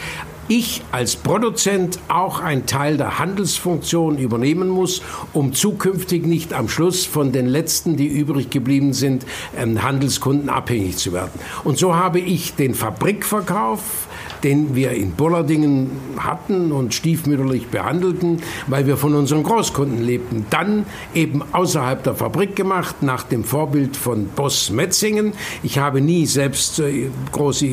ich 0.48 0.82
als 0.92 1.16
Produzent 1.16 1.98
auch 2.08 2.40
einen 2.40 2.66
Teil 2.66 2.96
der 2.96 3.18
Handelsfunktion 3.18 4.18
übernehmen 4.18 4.68
muss, 4.68 5.02
um 5.32 5.52
zukünftig 5.52 6.26
nicht 6.26 6.52
am 6.52 6.68
Schluss 6.68 7.04
von 7.04 7.32
den 7.32 7.46
letzten, 7.46 7.96
die 7.96 8.06
übrig 8.06 8.50
geblieben 8.50 8.92
sind, 8.92 9.26
ähm, 9.56 9.82
Handelskunden 9.82 10.48
abhängig 10.48 10.96
zu 10.96 11.12
werden. 11.12 11.38
Und 11.64 11.78
so 11.78 11.96
habe 11.96 12.20
ich 12.20 12.54
den 12.54 12.74
Fabrikverkauf 12.74 14.06
den 14.46 14.76
wir 14.76 14.92
in 14.92 15.10
Bollardingen 15.10 15.90
hatten 16.18 16.70
und 16.70 16.94
stiefmütterlich 16.94 17.66
behandelten, 17.66 18.42
weil 18.68 18.86
wir 18.86 18.96
von 18.96 19.12
unseren 19.16 19.42
Großkunden 19.42 20.00
lebten. 20.00 20.46
Dann 20.50 20.86
eben 21.14 21.42
außerhalb 21.50 22.04
der 22.04 22.14
Fabrik 22.14 22.54
gemacht, 22.54 23.02
nach 23.02 23.24
dem 23.24 23.42
Vorbild 23.42 23.96
von 23.96 24.28
Boss 24.36 24.70
Metzingen. 24.70 25.32
Ich 25.64 25.80
habe 25.80 26.00
nie 26.00 26.26
selbst 26.26 26.78
äh, 26.78 27.08
groß 27.32 27.64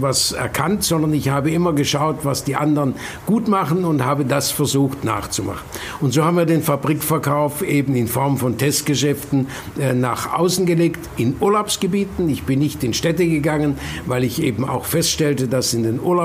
was 0.00 0.30
erkannt, 0.30 0.84
sondern 0.84 1.14
ich 1.14 1.30
habe 1.30 1.50
immer 1.50 1.72
geschaut, 1.72 2.18
was 2.22 2.44
die 2.44 2.54
anderen 2.54 2.94
gut 3.26 3.48
machen 3.48 3.84
und 3.84 4.04
habe 4.04 4.24
das 4.24 4.52
versucht 4.52 5.02
nachzumachen. 5.02 5.66
Und 6.00 6.12
so 6.14 6.24
haben 6.24 6.36
wir 6.36 6.46
den 6.46 6.62
Fabrikverkauf 6.62 7.62
eben 7.62 7.96
in 7.96 8.06
Form 8.06 8.36
von 8.36 8.56
Testgeschäften 8.56 9.48
äh, 9.80 9.94
nach 9.94 10.32
außen 10.32 10.64
gelegt, 10.64 11.00
in 11.16 11.34
Urlaubsgebieten. 11.40 12.28
Ich 12.28 12.44
bin 12.44 12.60
nicht 12.60 12.84
in 12.84 12.94
Städte 12.94 13.26
gegangen, 13.26 13.78
weil 14.06 14.22
ich 14.22 14.40
eben 14.40 14.68
auch 14.68 14.84
feststellte, 14.84 15.48
dass 15.48 15.74
in 15.74 15.82
den 15.82 15.98
Urlaubsgebieten 15.98 16.19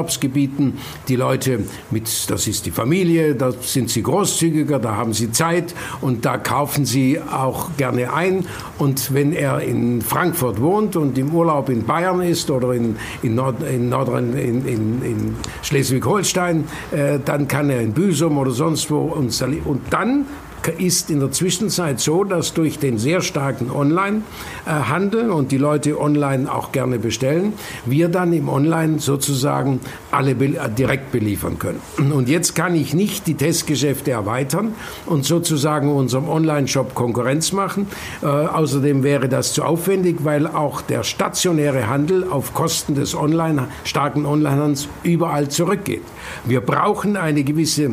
die 1.08 1.16
Leute 1.16 1.60
mit, 1.92 2.30
das 2.30 2.48
ist 2.48 2.66
die 2.66 2.72
Familie, 2.72 3.36
da 3.36 3.52
sind 3.52 3.90
sie 3.90 4.04
großzügiger, 4.04 4.80
da 4.80 4.96
haben 4.96 5.14
sie 5.14 5.32
Zeit 5.32 5.74
und 6.02 6.26
da 6.26 6.38
kaufen 6.38 6.86
sie 6.86 7.20
auch 7.20 7.76
gerne 7.78 8.14
ein. 8.14 8.46
Und 8.78 9.14
wenn 9.14 9.34
er 9.34 9.62
in 9.62 10.02
Frankfurt 10.02 10.62
wohnt 10.62 10.96
und 10.96 11.18
im 11.18 11.34
Urlaub 11.34 11.70
in 11.70 11.86
Bayern 11.86 12.22
ist 12.22 12.50
oder 12.52 12.74
in, 12.74 12.96
in, 13.24 13.36
Nord, 13.36 13.64
in, 13.64 13.90
Nordrhein, 13.90 14.34
in, 14.34 14.66
in, 14.66 15.02
in 15.04 15.36
Schleswig-Holstein, 15.64 16.66
äh, 16.92 17.20
dann 17.24 17.48
kann 17.48 17.70
er 17.70 17.82
in 17.82 17.94
Büsum 17.94 18.38
oder 18.38 18.52
sonst 18.52 18.90
wo 18.92 19.00
und, 19.00 19.40
und 19.66 19.82
dann 19.90 20.26
ist 20.72 21.10
in 21.10 21.20
der 21.20 21.32
Zwischenzeit 21.32 22.00
so, 22.00 22.24
dass 22.24 22.54
durch 22.54 22.80
den 22.80 22.98
sehr 22.98 23.22
starken 23.22 23.72
Online-Handel 23.72 25.30
und 25.30 25.52
die 25.52 25.58
Leute 25.58 26.00
online 26.00 26.52
auch 26.52 26.72
gerne 26.72 27.00
bestellen, 27.00 27.54
wir 27.86 28.10
dann 28.10 28.34
im 28.34 28.50
Online 28.50 29.00
sozusagen 29.00 29.80
alle 30.12 30.36
direkt 30.36 31.12
beliefern 31.12 31.60
können. 31.60 31.82
Und 32.12 32.30
jetzt 32.30 32.56
kann 32.56 32.76
ich 32.76 32.94
nicht 32.94 33.28
die 33.28 33.36
Testgeschäfte 33.36 34.12
erweitern 34.12 34.74
und 35.06 35.26
sozusagen 35.26 35.92
unserem 35.92 36.30
Online-Shop 36.30 36.96
Konkurrenz 36.96 37.52
machen. 37.52 37.88
Äh, 38.22 38.28
außerdem 38.28 39.04
wäre 39.04 39.30
das 39.30 39.54
zu 39.54 39.64
aufwendig, 39.64 40.18
weil 40.24 40.48
auch 40.48 40.82
der 40.82 41.04
stationäre 41.04 41.88
Handel 41.88 42.26
auf 42.30 42.54
Kosten 42.54 42.96
des 42.96 43.16
Online, 43.16 43.68
starken 43.84 44.26
Onlinehandels 44.26 44.88
überall 45.04 45.50
zurückgeht. 45.50 46.04
Wir 46.46 46.62
brauchen 46.62 47.18
eine 47.18 47.44
gewisse 47.44 47.92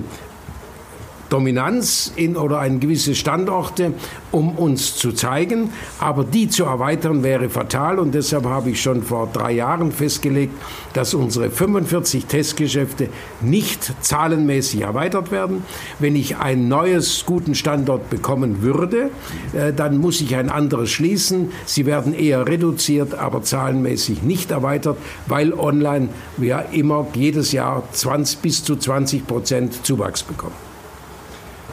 Dominanz 1.33 2.13
in 2.15 2.37
oder 2.37 2.59
ein 2.59 2.79
gewisse 2.79 3.15
Standorte, 3.15 3.95
um 4.33 4.51
uns 4.59 4.97
zu 4.97 5.13
zeigen. 5.13 5.71
Aber 5.99 6.25
die 6.25 6.49
zu 6.49 6.65
erweitern 6.65 7.23
wäre 7.23 7.49
fatal 7.49 7.99
und 7.99 8.15
deshalb 8.15 8.45
habe 8.45 8.71
ich 8.71 8.83
schon 8.83 9.03
vor 9.03 9.31
drei 9.33 9.53
Jahren 9.53 9.93
festgelegt, 9.93 10.53
dass 10.93 11.15
unsere 11.15 11.51
45 11.51 12.27
Testgeschäfte 12.27 13.09
nicht 13.41 13.95
zahlenmäßig 14.03 14.83
erweitert 14.83 15.31
werden. 15.31 15.65
Wenn 15.99 16.17
ich 16.17 16.37
ein 16.37 16.69
neues 16.69 17.25
guten 17.25 17.55
Standort 17.55 18.11
bekommen 18.11 18.61
würde, 18.61 19.11
äh, 19.55 19.73
dann 19.73 19.99
muss 19.99 20.21
ich 20.21 20.37
ein 20.37 20.51
anderes 20.51 20.91
schließen. 20.91 21.51
Sie 21.65 21.87
werden 21.87 22.13
eher 22.13 22.47
reduziert, 22.47 23.15
aber 23.15 23.43
zahlenmäßig 23.43 24.23
nicht 24.23 24.51
erweitert, 24.51 24.99
weil 25.29 25.55
online 25.55 26.11
wir 26.37 26.67
immer 26.73 27.07
jedes 27.15 27.53
Jahr 27.53 27.85
20 27.91 28.41
bis 28.41 28.65
zu 28.65 28.77
20 28.77 29.27
Prozent 29.27 29.87
Zuwachs 29.87 30.23
bekommen. 30.23 30.72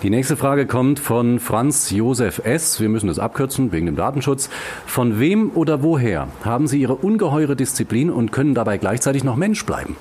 Die 0.01 0.10
nächste 0.10 0.38
Frage 0.38 0.65
kommt 0.65 0.98
von 0.98 1.39
Franz 1.39 1.91
Josef 1.91 2.39
S. 2.46 2.79
Wir 2.79 2.88
müssen 2.88 3.08
das 3.08 3.20
abkürzen 3.20 3.74
wegen 3.74 3.86
dem 3.86 3.98
Datenschutz. 3.98 4.50
Von 4.86 5.20
wem 5.20 5.51
oder 5.56 5.84
woher 5.84 6.29
haben 6.46 6.68
Sie 6.68 6.79
Ihre 6.79 6.96
ungeheure 6.96 7.58
Disziplin 7.58 8.10
und 8.10 8.32
können 8.32 8.56
dabei 8.56 8.77
gleichzeitig 8.77 9.25
noch 9.25 9.36
Mensch 9.36 9.65
bleiben? 9.65 9.98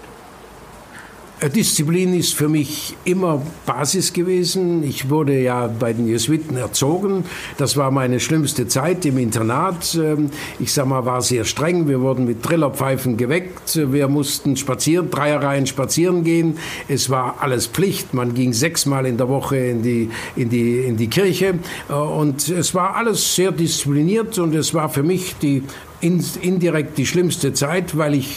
Äh, 1.41 1.51
Disziplin 1.51 2.15
ist 2.15 2.35
für 2.35 2.49
mich 2.49 2.97
immer 3.05 3.41
Basis 3.65 4.13
gewesen. 4.13 4.83
Ich 4.83 5.09
wurde 5.09 5.39
ja 5.41 5.69
bei 5.69 5.93
den 5.93 6.09
Jesuiten 6.09 6.57
erzogen. 6.57 7.25
Das 7.59 7.77
war 7.77 7.91
meine 7.91 8.19
schlimmste 8.19 8.67
Zeit 8.67 9.07
im 9.07 9.19
Internat. 9.19 9.95
Ähm, 9.95 10.31
ich 10.59 10.73
sag 10.73 10.87
mal, 10.87 11.05
war 11.05 11.23
sehr 11.23 11.45
streng. 11.45 11.87
Wir 11.87 12.01
wurden 12.01 12.25
mit 12.25 12.43
Trillerpfeifen 12.43 13.17
geweckt. 13.17 13.77
Wir 13.77 14.09
mussten 14.09 14.57
spazieren, 14.57 15.11
Dreierreihen 15.11 15.67
spazieren 15.67 16.25
gehen. 16.25 16.59
Es 16.89 17.09
war 17.09 17.37
alles 17.41 17.67
Pflicht. 17.67 18.15
Man 18.15 18.35
ging 18.35 18.53
sechsmal 18.53 19.07
in 19.07 19.17
der 19.17 19.29
Woche 19.29 19.57
in 19.59 19.83
die, 19.83 20.11
in 20.35 20.49
die, 20.49 20.81
in 20.81 20.97
die 20.97 21.09
Kirche. 21.09 21.59
Äh, 21.89 21.93
und 21.93 22.49
es 22.49 22.75
war 22.75 22.97
alles 22.97 23.37
sehr 23.37 23.53
diszipliniert 23.53 24.39
und 24.39 24.55
es 24.55 24.75
war 24.75 24.89
für 24.89 25.05
mich 25.05 25.37
die 25.41 25.63
indirekt 26.01 26.97
die 26.97 27.07
schlimmste 27.07 27.53
Zeit, 27.53 27.97
weil 27.97 28.15
ich 28.15 28.37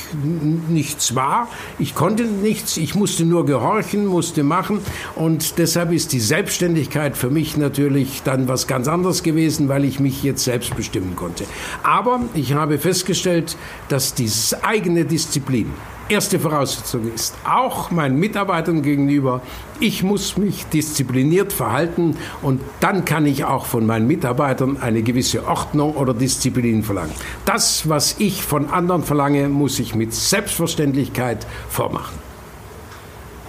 nichts 0.69 1.15
war. 1.15 1.47
Ich 1.77 1.93
konnte 1.93 2.23
nichts, 2.23 2.77
ich 2.77 2.95
musste 2.95 3.23
nur 3.23 3.45
gehorchen, 3.45 4.05
musste 4.07 4.43
machen 4.43 4.79
und 5.15 5.57
deshalb 5.57 5.91
ist 5.91 6.11
die 6.13 6.19
Selbstständigkeit 6.19 7.15
für 7.15 7.29
mich 7.29 7.57
natürlich 7.57 8.23
dann 8.23 8.47
was 8.47 8.67
ganz 8.67 8.87
anderes 8.87 9.21
gewesen, 9.23 9.69
weil 9.69 9.85
ich 9.85 9.99
mich 9.99 10.23
jetzt 10.23 10.43
selbst 10.43 10.75
bestimmen 10.75 11.15
konnte. 11.15 11.45
Aber 11.83 12.21
ich 12.33 12.53
habe 12.53 12.79
festgestellt, 12.79 13.55
dass 13.89 14.13
diese 14.13 14.63
eigene 14.63 15.05
Disziplin 15.05 15.67
erste 16.11 16.39
Voraussetzung 16.39 17.11
ist, 17.13 17.35
auch 17.45 17.89
meinen 17.89 18.19
Mitarbeitern 18.19 18.81
gegenüber, 18.81 19.41
ich 19.79 20.03
muss 20.03 20.37
mich 20.37 20.65
diszipliniert 20.65 21.53
verhalten 21.53 22.17
und 22.41 22.61
dann 22.81 23.05
kann 23.05 23.25
ich 23.25 23.45
auch 23.45 23.65
von 23.65 23.85
meinen 23.85 24.07
Mitarbeitern 24.07 24.77
eine 24.81 25.01
gewisse 25.01 25.47
Ordnung 25.47 25.95
oder 25.95 26.13
Disziplin 26.13 26.83
verlangen. 26.83 27.13
Das, 27.45 27.87
was 27.87 28.17
ich 28.19 28.43
von 28.43 28.69
anderen 28.69 29.03
verlange, 29.03 29.47
muss 29.47 29.79
ich 29.79 29.95
mit 29.95 30.13
Selbstverständlichkeit 30.13 31.47
vormachen. 31.69 32.19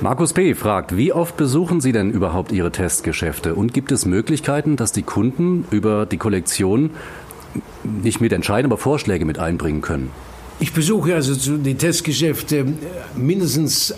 Markus 0.01 0.33
P. 0.33 0.55
fragt, 0.55 0.97
wie 0.97 1.13
oft 1.13 1.37
besuchen 1.37 1.81
Sie 1.81 1.93
denn 1.93 2.11
überhaupt 2.11 2.51
Ihre 2.51 2.73
Testgeschäfte 2.73 3.55
und 3.55 3.73
gibt 3.75 3.93
es 3.93 4.07
Möglichkeiten, 4.07 4.77
dass 4.77 4.93
die 4.93 5.03
Kunden 5.03 5.65
über 5.71 6.07
die 6.07 6.17
Kollektion 6.17 6.91
nicht 7.85 8.21
mitentscheiden, 8.21 8.71
aber 8.71 8.79
Vorschläge 8.79 9.25
mit 9.25 9.39
einbringen 9.39 9.81
können? 9.81 10.11
Ich 10.63 10.73
besuche 10.73 11.17
also 11.17 11.57
die 11.57 11.75
Testgeschäfte 11.75 12.59
äh, 12.59 12.65
mindestens 13.17 13.93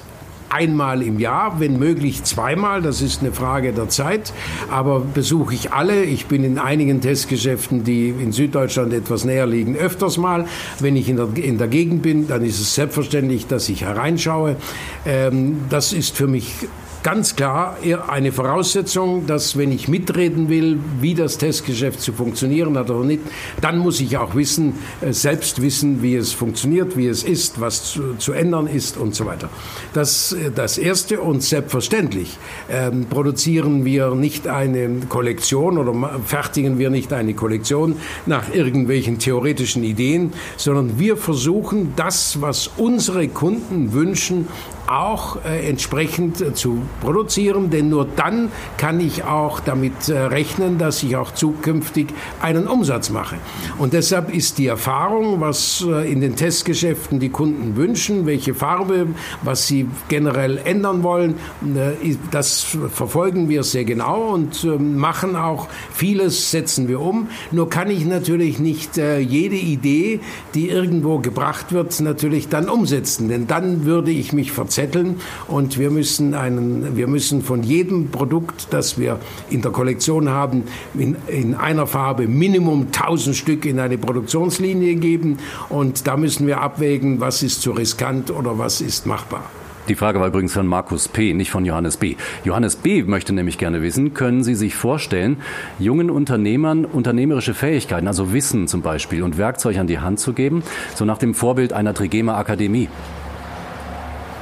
einmal 0.48 1.02
im 1.02 1.20
Jahr, 1.20 1.60
wenn 1.60 1.78
möglich 1.78 2.24
zweimal. 2.24 2.80
Das 2.80 3.02
ist 3.02 3.20
eine 3.20 3.32
Frage 3.32 3.74
der 3.74 3.90
Zeit. 3.90 4.32
Aber 4.70 5.00
besuche 5.00 5.52
ich 5.52 5.72
alle. 5.72 6.04
Ich 6.04 6.24
bin 6.24 6.42
in 6.42 6.58
einigen 6.58 7.02
Testgeschäften, 7.02 7.84
die 7.84 8.08
in 8.08 8.32
Süddeutschland 8.32 8.94
etwas 8.94 9.26
näher 9.26 9.46
liegen, 9.46 9.76
öfters 9.76 10.16
mal. 10.16 10.46
Wenn 10.78 10.96
ich 10.96 11.10
in 11.10 11.16
der, 11.16 11.28
in 11.36 11.58
der 11.58 11.68
Gegend 11.68 12.00
bin, 12.00 12.28
dann 12.28 12.42
ist 12.42 12.58
es 12.58 12.74
selbstverständlich, 12.74 13.46
dass 13.46 13.68
ich 13.68 13.82
hereinschaue. 13.82 14.56
Ähm, 15.04 15.66
das 15.68 15.92
ist 15.92 16.16
für 16.16 16.28
mich 16.28 16.66
ganz 17.04 17.36
klar 17.36 17.76
eine 18.08 18.32
Voraussetzung, 18.32 19.28
dass 19.28 19.56
wenn 19.56 19.70
ich 19.70 19.86
mitreden 19.86 20.48
will, 20.48 20.80
wie 21.00 21.14
das 21.14 21.38
Testgeschäft 21.38 22.00
zu 22.00 22.12
funktionieren 22.12 22.76
hat 22.76 22.90
oder 22.90 23.04
nicht, 23.04 23.20
dann 23.60 23.78
muss 23.78 24.00
ich 24.00 24.16
auch 24.16 24.34
wissen, 24.34 24.74
äh, 25.00 25.12
selbst 25.12 25.62
wissen, 25.62 26.02
wie 26.02 26.16
es 26.16 26.32
funktioniert, 26.32 26.96
wie 26.96 27.06
es 27.06 27.22
ist, 27.22 27.60
was 27.60 27.92
zu, 27.92 28.14
zu 28.16 28.32
ändern 28.32 28.66
ist 28.66 28.96
und 28.96 29.14
so 29.14 29.26
weiter. 29.26 29.50
Das 29.92 30.32
äh, 30.32 30.50
das 30.50 30.78
Erste 30.78 31.20
und 31.20 31.42
selbstverständlich 31.42 32.38
ähm, 32.70 33.06
produzieren 33.10 33.84
wir 33.84 34.14
nicht 34.14 34.48
eine 34.48 35.00
Kollektion 35.08 35.76
oder 35.76 36.22
fertigen 36.24 36.78
wir 36.78 36.88
nicht 36.88 37.12
eine 37.12 37.34
Kollektion 37.34 37.96
nach 38.24 38.54
irgendwelchen 38.54 39.18
theoretischen 39.18 39.84
Ideen, 39.84 40.32
sondern 40.56 40.98
wir 40.98 41.18
versuchen 41.18 41.92
das, 41.96 42.40
was 42.40 42.70
unsere 42.78 43.28
Kunden 43.28 43.92
wünschen, 43.92 44.48
auch 44.86 45.44
äh, 45.44 45.68
entsprechend 45.68 46.40
äh, 46.40 46.54
zu 46.54 46.82
produzieren, 47.00 47.70
denn 47.70 47.88
nur 47.88 48.06
dann 48.06 48.50
kann 48.76 49.00
ich 49.00 49.24
auch 49.24 49.60
damit 49.60 50.08
äh, 50.08 50.18
rechnen, 50.18 50.78
dass 50.78 51.02
ich 51.02 51.16
auch 51.16 51.32
zukünftig 51.32 52.08
einen 52.40 52.66
Umsatz 52.66 53.10
mache. 53.10 53.36
Und 53.78 53.92
deshalb 53.92 54.34
ist 54.34 54.58
die 54.58 54.66
Erfahrung, 54.66 55.40
was 55.40 55.84
äh, 55.88 56.10
in 56.10 56.20
den 56.20 56.36
Testgeschäften 56.36 57.20
die 57.20 57.30
Kunden 57.30 57.76
wünschen, 57.76 58.26
welche 58.26 58.54
Farbe, 58.54 59.08
was 59.42 59.66
sie 59.66 59.86
generell 60.08 60.58
ändern 60.64 61.02
wollen, 61.02 61.36
äh, 61.62 62.16
das 62.30 62.76
verfolgen 62.92 63.48
wir 63.48 63.62
sehr 63.62 63.84
genau 63.84 64.32
und 64.32 64.64
ähm, 64.64 64.96
machen 64.96 65.36
auch 65.36 65.68
vieles, 65.92 66.50
setzen 66.50 66.88
wir 66.88 67.00
um. 67.00 67.28
Nur 67.50 67.68
kann 67.68 67.90
ich 67.90 68.04
natürlich 68.04 68.58
nicht 68.58 68.98
äh, 68.98 69.18
jede 69.18 69.56
Idee, 69.56 70.20
die 70.54 70.68
irgendwo 70.68 71.18
gebracht 71.18 71.72
wird, 71.72 71.98
natürlich 72.00 72.48
dann 72.48 72.68
umsetzen, 72.68 73.28
denn 73.28 73.46
dann 73.46 73.84
würde 73.84 74.10
ich 74.10 74.32
mich 74.32 74.52
verzetteln 74.74 75.20
und 75.46 75.78
wir 75.78 75.90
müssen 75.90 76.34
einen, 76.34 76.96
wir 76.96 77.06
müssen 77.06 77.42
von 77.42 77.62
jedem 77.62 78.10
Produkt, 78.10 78.68
das 78.70 78.98
wir 78.98 79.18
in 79.50 79.62
der 79.62 79.70
Kollektion 79.70 80.28
haben, 80.28 80.64
in, 80.94 81.16
in 81.28 81.54
einer 81.54 81.86
Farbe 81.86 82.26
Minimum 82.26 82.88
1000 82.92 83.36
Stück 83.36 83.64
in 83.64 83.78
eine 83.78 83.98
Produktionslinie 83.98 84.96
geben. 84.96 85.38
Und 85.68 86.06
da 86.06 86.16
müssen 86.16 86.46
wir 86.46 86.60
abwägen, 86.60 87.20
was 87.20 87.42
ist 87.42 87.62
zu 87.62 87.70
riskant 87.70 88.30
oder 88.30 88.58
was 88.58 88.80
ist 88.80 89.06
machbar. 89.06 89.44
Die 89.86 89.94
Frage 89.94 90.18
war 90.18 90.28
übrigens 90.28 90.54
von 90.54 90.66
Markus 90.66 91.08
P., 91.08 91.34
nicht 91.34 91.50
von 91.50 91.66
Johannes 91.66 91.98
B. 91.98 92.16
Johannes 92.42 92.76
B. 92.76 93.02
möchte 93.02 93.34
nämlich 93.34 93.58
gerne 93.58 93.82
wissen, 93.82 94.14
können 94.14 94.42
Sie 94.42 94.54
sich 94.54 94.74
vorstellen, 94.74 95.36
jungen 95.78 96.08
Unternehmern 96.08 96.86
unternehmerische 96.86 97.52
Fähigkeiten, 97.52 98.08
also 98.08 98.32
Wissen 98.32 98.66
zum 98.66 98.80
Beispiel 98.80 99.22
und 99.22 99.36
Werkzeug 99.36 99.76
an 99.76 99.86
die 99.86 99.98
Hand 99.98 100.20
zu 100.20 100.32
geben, 100.32 100.62
so 100.94 101.04
nach 101.04 101.18
dem 101.18 101.34
Vorbild 101.34 101.74
einer 101.74 101.92
Trigema 101.92 102.38
Akademie? 102.38 102.88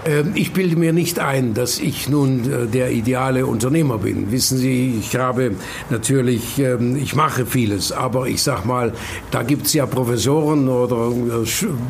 Ähm, 0.05 0.33
ich 0.35 0.53
bilde 0.53 0.77
mir 0.77 0.93
nicht 0.93 1.21
ein, 1.21 1.55
dass 1.55 1.79
ich 1.79 2.09
nun 2.09 2.51
äh, 2.51 2.67
der 2.67 2.91
ideale 2.91 3.47
Unternehmer 3.47 3.99
bin. 3.99 4.33
Wissen 4.33 4.59
Sie, 4.59 4.99
ich 4.99 5.15
habe 5.17 5.53
natürlich, 5.91 6.59
ähm, 6.59 6.97
ich 6.97 7.15
mache 7.15 7.47
vieles, 7.47 7.93
aber 7.93 8.27
ich 8.27 8.43
sag 8.43 8.65
mal, 8.65 8.93
da 9.31 9.43
gibt 9.45 9.67
es 9.67 9.75
ja 9.75 9.87
Professoren 9.87 10.69
oder 10.69 11.13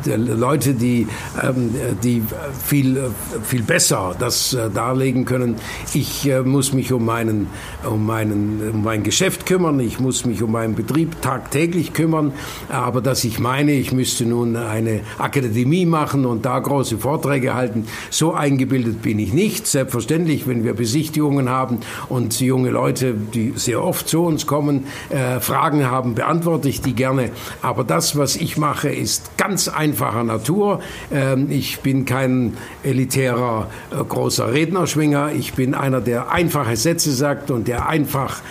äh, 0.05 0.15
Leute, 0.15 0.75
die, 0.75 1.07
ähm, 1.41 1.73
die 2.03 2.23
viel, 2.63 3.11
viel 3.43 3.63
besser 3.63 4.15
das 4.17 4.53
äh, 4.53 4.69
darlegen 4.69 5.25
können. 5.25 5.55
Ich 5.93 6.29
muss 6.45 6.73
mich 6.73 6.91
um, 6.91 7.05
meinen, 7.05 7.47
um, 7.89 8.05
meinen, 8.05 8.61
um 8.73 8.83
mein 8.83 9.03
Geschäft 9.03 9.45
kümmern, 9.45 9.79
ich 9.79 9.99
muss 9.99 10.25
mich 10.25 10.41
um 10.43 10.51
meinen 10.51 10.75
Betrieb 10.75 11.21
tagtäglich 11.21 11.93
kümmern, 11.93 12.33
aber 12.69 13.01
dass 13.01 13.23
ich 13.23 13.39
meine, 13.39 13.73
ich 13.73 13.91
müsste 13.91 14.25
nun 14.25 14.55
eine 14.55 15.01
Akademie 15.17 15.85
machen 15.85 16.25
und 16.25 16.45
da 16.45 16.59
große 16.59 16.97
Vorträge 16.97 17.53
halten, 17.53 17.85
So 18.09 18.33
eingebildet 18.33 19.01
bin 19.01 19.19
ich 19.19 19.33
nicht. 19.33 19.67
Selbstverständlich, 19.67 20.47
wenn 20.47 20.63
wir 20.63 20.73
Besichtigungen 20.73 21.49
haben 21.49 21.79
und 22.09 22.39
junge 22.39 22.69
Leute, 22.69 23.13
die 23.13 23.53
sehr 23.55 23.83
oft 23.83 24.07
zu 24.07 24.23
uns 24.23 24.47
kommen, 24.47 24.85
äh, 25.09 25.39
Fragen 25.39 25.89
haben, 25.89 26.15
beantworte 26.15 26.69
ich 26.69 26.81
die 26.81 26.93
gerne. 26.93 27.31
Aber 27.61 27.83
das, 27.83 28.17
was 28.17 28.35
ich 28.35 28.57
mache, 28.57 28.89
ist 28.89 29.37
ganz 29.37 29.67
einfacher 29.67 30.23
Natur. 30.23 30.79
Ähm, 31.11 31.47
ich 31.49 31.79
bin 31.81 32.05
kein 32.05 32.53
elitärer, 32.83 33.69
äh, 33.91 34.03
großer 34.03 34.53
Rednerschwinger. 34.53 35.31
Ich 35.33 35.53
bin 35.53 35.73
einer, 35.73 36.01
der 36.01 36.31
einfache 36.31 36.75
Sätze 36.75 37.11
sagt 37.11 37.51
und 37.51 37.67
der 37.67 37.87
einfach 37.87 38.41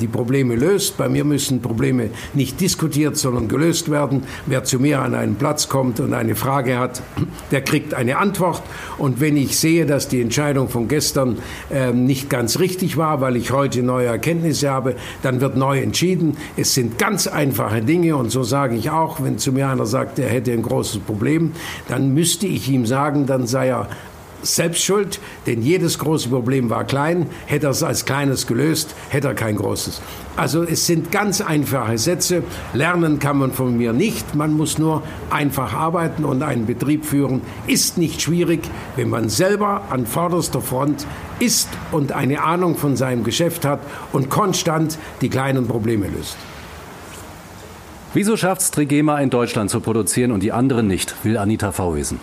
die 0.00 0.06
Probleme 0.06 0.56
löst. 0.56 0.96
Bei 0.96 1.08
mir 1.08 1.24
müssen 1.24 1.62
Probleme 1.62 2.10
nicht 2.34 2.60
diskutiert, 2.60 3.16
sondern 3.16 3.48
gelöst 3.48 3.90
werden. 3.90 4.24
Wer 4.46 4.64
zu 4.64 4.78
mir 4.78 5.00
an 5.00 5.14
einen 5.14 5.36
Platz 5.36 5.68
kommt 5.68 6.00
und 6.00 6.12
eine 6.14 6.34
Frage 6.34 6.78
hat, 6.78 7.02
der 7.50 7.62
kriegt 7.62 7.94
eine 7.94 8.18
Antwort. 8.18 8.62
Und 8.98 9.20
wenn 9.20 9.36
ich 9.36 9.58
sehe, 9.58 9.86
dass 9.86 10.08
die 10.08 10.20
Entscheidung 10.20 10.68
von 10.68 10.88
gestern 10.88 11.38
äh, 11.70 11.92
nicht 11.92 12.30
ganz 12.30 12.58
richtig 12.58 12.96
war, 12.96 13.20
weil 13.20 13.36
ich 13.36 13.52
heute 13.52 13.82
neue 13.82 14.06
Erkenntnisse 14.06 14.70
habe, 14.70 14.96
dann 15.22 15.40
wird 15.40 15.56
neu 15.56 15.80
entschieden. 15.80 16.36
Es 16.56 16.74
sind 16.74 16.98
ganz 16.98 17.26
einfache 17.26 17.82
Dinge 17.82 18.16
und 18.16 18.30
so 18.30 18.42
sage 18.42 18.76
ich 18.76 18.90
auch, 18.90 19.22
wenn 19.22 19.38
zu 19.38 19.52
mir 19.52 19.68
einer 19.68 19.86
sagt, 19.86 20.18
er 20.18 20.28
hätte 20.28 20.52
ein 20.52 20.62
großes 20.62 21.00
Problem, 21.00 21.52
dann 21.88 22.12
müsste 22.14 22.46
ich 22.46 22.68
ihm 22.68 22.86
sagen, 22.86 23.26
dann 23.26 23.46
sei 23.46 23.68
er 23.68 23.88
selbst 24.42 24.84
schuld, 24.84 25.20
denn 25.46 25.62
jedes 25.62 25.98
große 25.98 26.28
Problem 26.28 26.70
war 26.70 26.84
klein. 26.84 27.26
Hätte 27.46 27.66
er 27.66 27.70
es 27.70 27.82
als 27.82 28.04
kleines 28.04 28.46
gelöst, 28.46 28.94
hätte 29.08 29.28
er 29.28 29.34
kein 29.34 29.56
großes. 29.56 30.00
Also 30.36 30.62
es 30.62 30.86
sind 30.86 31.12
ganz 31.12 31.40
einfache 31.40 31.98
Sätze. 31.98 32.42
Lernen 32.72 33.18
kann 33.18 33.38
man 33.38 33.52
von 33.52 33.76
mir 33.76 33.92
nicht. 33.92 34.34
Man 34.34 34.54
muss 34.54 34.78
nur 34.78 35.02
einfach 35.28 35.74
arbeiten 35.74 36.24
und 36.24 36.42
einen 36.42 36.66
Betrieb 36.66 37.04
führen. 37.04 37.42
Ist 37.66 37.98
nicht 37.98 38.22
schwierig, 38.22 38.62
wenn 38.96 39.10
man 39.10 39.28
selber 39.28 39.82
an 39.90 40.06
vorderster 40.06 40.60
Front 40.60 41.06
ist 41.40 41.68
und 41.92 42.12
eine 42.12 42.42
Ahnung 42.42 42.76
von 42.76 42.96
seinem 42.96 43.24
Geschäft 43.24 43.64
hat 43.64 43.80
und 44.12 44.30
konstant 44.30 44.98
die 45.20 45.28
kleinen 45.28 45.66
Probleme 45.66 46.08
löst. 46.08 46.36
Wieso 48.12 48.36
schafft 48.36 48.62
es 48.62 48.70
Trigema 48.72 49.20
in 49.20 49.30
Deutschland 49.30 49.70
zu 49.70 49.80
produzieren 49.80 50.32
und 50.32 50.42
die 50.42 50.52
anderen 50.52 50.88
nicht, 50.88 51.14
will 51.22 51.38
Anita 51.38 51.70
V 51.70 51.94
wissen. 51.94 52.18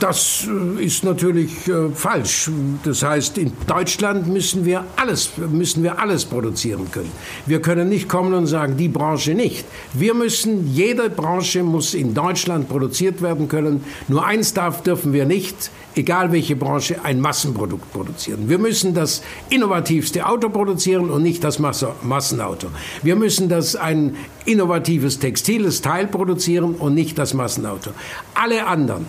Das 0.00 0.48
äh, 0.48 0.84
ist 0.84 1.04
natürlich 1.04 1.68
äh, 1.68 1.90
falsch. 1.94 2.50
Das 2.82 3.04
heißt, 3.04 3.38
in 3.38 3.52
Deutschland 3.66 4.26
müssen 4.26 4.64
wir 4.64 4.84
alles, 4.96 5.30
müssen 5.36 5.84
wir 5.84 6.00
alles 6.00 6.24
produzieren 6.24 6.90
können. 6.90 7.12
Wir 7.46 7.62
können 7.62 7.88
nicht 7.88 8.08
kommen 8.08 8.34
und 8.34 8.46
sagen, 8.48 8.76
die 8.76 8.88
Branche 8.88 9.34
nicht. 9.34 9.64
Wir 9.92 10.14
müssen, 10.14 10.74
jede 10.74 11.08
Branche 11.10 11.62
muss 11.62 11.94
in 11.94 12.12
Deutschland 12.12 12.68
produziert 12.68 13.22
werden 13.22 13.46
können. 13.46 13.84
Nur 14.08 14.26
eins 14.26 14.52
darf, 14.52 14.82
dürfen 14.82 15.12
wir 15.12 15.26
nicht, 15.26 15.70
egal 15.94 16.32
welche 16.32 16.56
Branche, 16.56 16.96
ein 17.04 17.20
Massenprodukt 17.20 17.92
produzieren. 17.92 18.48
Wir 18.48 18.58
müssen 18.58 18.94
das 18.94 19.22
innovativste 19.48 20.26
Auto 20.26 20.48
produzieren 20.48 21.08
und 21.08 21.22
nicht 21.22 21.44
das 21.44 21.60
Massenauto. 21.60 22.68
Wir 23.02 23.14
müssen 23.14 23.48
das 23.48 23.76
ein 23.76 24.16
innovatives 24.44 25.20
textiles 25.20 25.82
Teil 25.82 26.08
produzieren 26.08 26.74
und 26.74 26.94
nicht 26.94 27.16
das 27.16 27.32
Massenauto. 27.32 27.90
Alle 28.34 28.66
anderen 28.66 29.06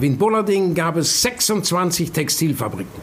in 0.00 0.16
Bollarding 0.16 0.74
gab 0.74 0.96
es 0.96 1.22
26 1.22 2.12
Textilfabriken. 2.12 3.02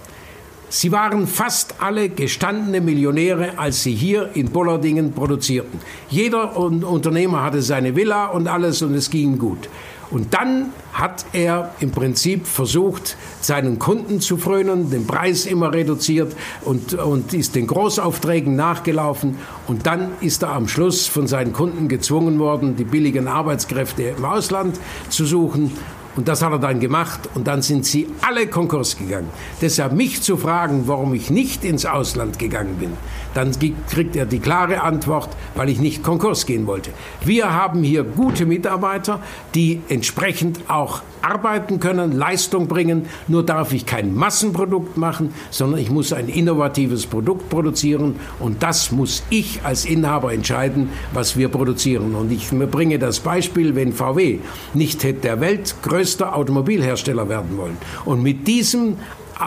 Sie 0.71 0.91
waren 0.91 1.25
fast 1.25 1.75
alle 1.80 2.10
gestandene 2.10 2.80
Millionäre, 2.80 3.58
als 3.58 3.82
sie 3.82 3.93
hier 3.93 4.30
in 4.36 4.52
Bollardingen 4.52 5.13
produzierten. 5.13 5.80
Jeder 6.10 6.56
Unternehmer 6.58 7.43
hatte 7.43 7.63
seine 7.63 7.95
Villa 7.95 8.28
und 8.28 8.47
alles 8.47 8.84
und 8.84 8.93
es 8.93 9.10
ging 9.10 9.39
gut. 9.39 9.67
Und 10.12 10.34
dann 10.34 10.71
hat 10.93 11.25
er 11.34 11.73
im 11.80 11.91
Prinzip 11.91 12.47
versucht, 12.47 13.15
seinen 13.41 13.78
Kunden 13.78 14.21
zu 14.21 14.38
frönen, 14.38 14.89
den 14.89 15.06
Preis 15.06 15.45
immer 15.45 15.71
reduziert 15.71 16.36
und, 16.65 16.95
und 16.95 17.34
ist 17.34 17.56
den 17.56 17.67
Großaufträgen 17.67 18.56
nachgelaufen. 18.56 19.38
Und 19.67 19.86
dann 19.86 20.12
ist 20.21 20.41
er 20.41 20.49
am 20.54 20.67
Schluss 20.67 21.06
von 21.08 21.28
seinen 21.28 21.54
Kunden 21.54 21.88
gezwungen 21.88 22.39
worden, 22.39 22.75
die 22.75 22.86
billigen 22.86 23.28
Arbeitskräfte 23.28 24.04
im 24.17 24.25
Ausland 24.25 24.80
zu 25.10 25.25
suchen. 25.25 25.71
Und 26.19 26.27
das 26.27 26.41
hat 26.41 26.51
er 26.51 26.60
dann 26.60 26.82
gemacht 26.82 27.29
und 27.34 27.47
dann 27.47 27.62
sind 27.62 27.86
sie 27.86 28.05
alle 28.19 28.47
Konkurs 28.47 28.97
gegangen. 28.97 29.29
Deshalb 29.62 29.93
mich 29.93 30.21
zu 30.21 30.36
fragen, 30.36 30.84
warum 30.86 31.13
ich 31.13 31.29
nicht 31.29 31.63
ins 31.63 31.86
Ausland 31.86 32.38
gegangen 32.38 32.75
bin, 32.77 32.91
dann 33.34 33.51
kriegt 33.89 34.17
er 34.17 34.25
die 34.25 34.39
klare 34.39 34.82
Antwort, 34.82 35.29
weil 35.55 35.69
ich 35.69 35.79
nicht 35.79 36.03
Konkurs 36.03 36.45
gehen 36.45 36.67
wollte. 36.67 36.89
Wir 37.23 37.53
haben 37.53 37.84
hier 37.84 38.03
gute 38.03 38.45
Mitarbeiter, 38.45 39.21
die 39.55 39.82
entsprechend 39.88 40.60
auch 40.69 41.03
arbeiten 41.21 41.79
können, 41.79 42.12
Leistung 42.13 42.67
bringen. 42.67 43.05
Nur 43.27 43.45
darf 43.45 43.73
ich 43.73 43.86
kein 43.86 44.15
Massenprodukt 44.15 44.97
machen, 44.97 45.34
sondern 45.51 45.79
ich 45.79 45.89
muss 45.89 46.13
ein 46.13 46.27
innovatives 46.27 47.05
Produkt 47.05 47.49
produzieren 47.49 48.15
und 48.39 48.63
das 48.63 48.91
muss 48.91 49.23
ich 49.29 49.62
als 49.63 49.86
Inhaber 49.86 50.34
entscheiden, 50.34 50.89
was 51.13 51.38
wir 51.38 51.49
produzieren. 51.49 52.15
Und 52.15 52.32
ich 52.32 52.49
bringe 52.49 52.99
das 52.99 53.19
Beispiel, 53.19 53.75
wenn 53.75 53.93
VW 53.93 54.39
nicht 54.73 55.03
der 55.23 55.39
weltgrößte 55.39 56.08
Automobilhersteller 56.17 57.29
werden 57.29 57.57
wollen 57.57 57.77
und 58.05 58.23
mit 58.23 58.47
diesem, 58.47 58.97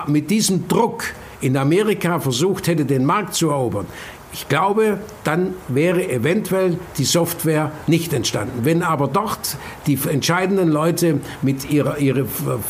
mit 0.07 0.31
diesem 0.31 0.69
Druck 0.69 1.05
in 1.41 1.57
Amerika 1.57 2.21
versucht 2.21 2.69
hätte, 2.69 2.85
den 2.85 3.05
Markt 3.05 3.35
zu 3.35 3.51
erobern, 3.51 3.87
ich 4.35 4.49
glaube, 4.49 4.99
dann 5.25 5.55
wäre 5.69 6.09
eventuell 6.09 6.79
die 6.97 7.05
Software 7.05 7.71
nicht 7.87 8.15
entstanden. 8.15 8.65
Wenn 8.65 8.83
aber 8.83 9.07
dort 9.07 9.59
die 9.87 9.99
entscheidenden 10.09 10.71
Leute 10.71 11.21
mit 11.43 11.71
ihrer, 11.71 11.99
ihrer 11.99 12.25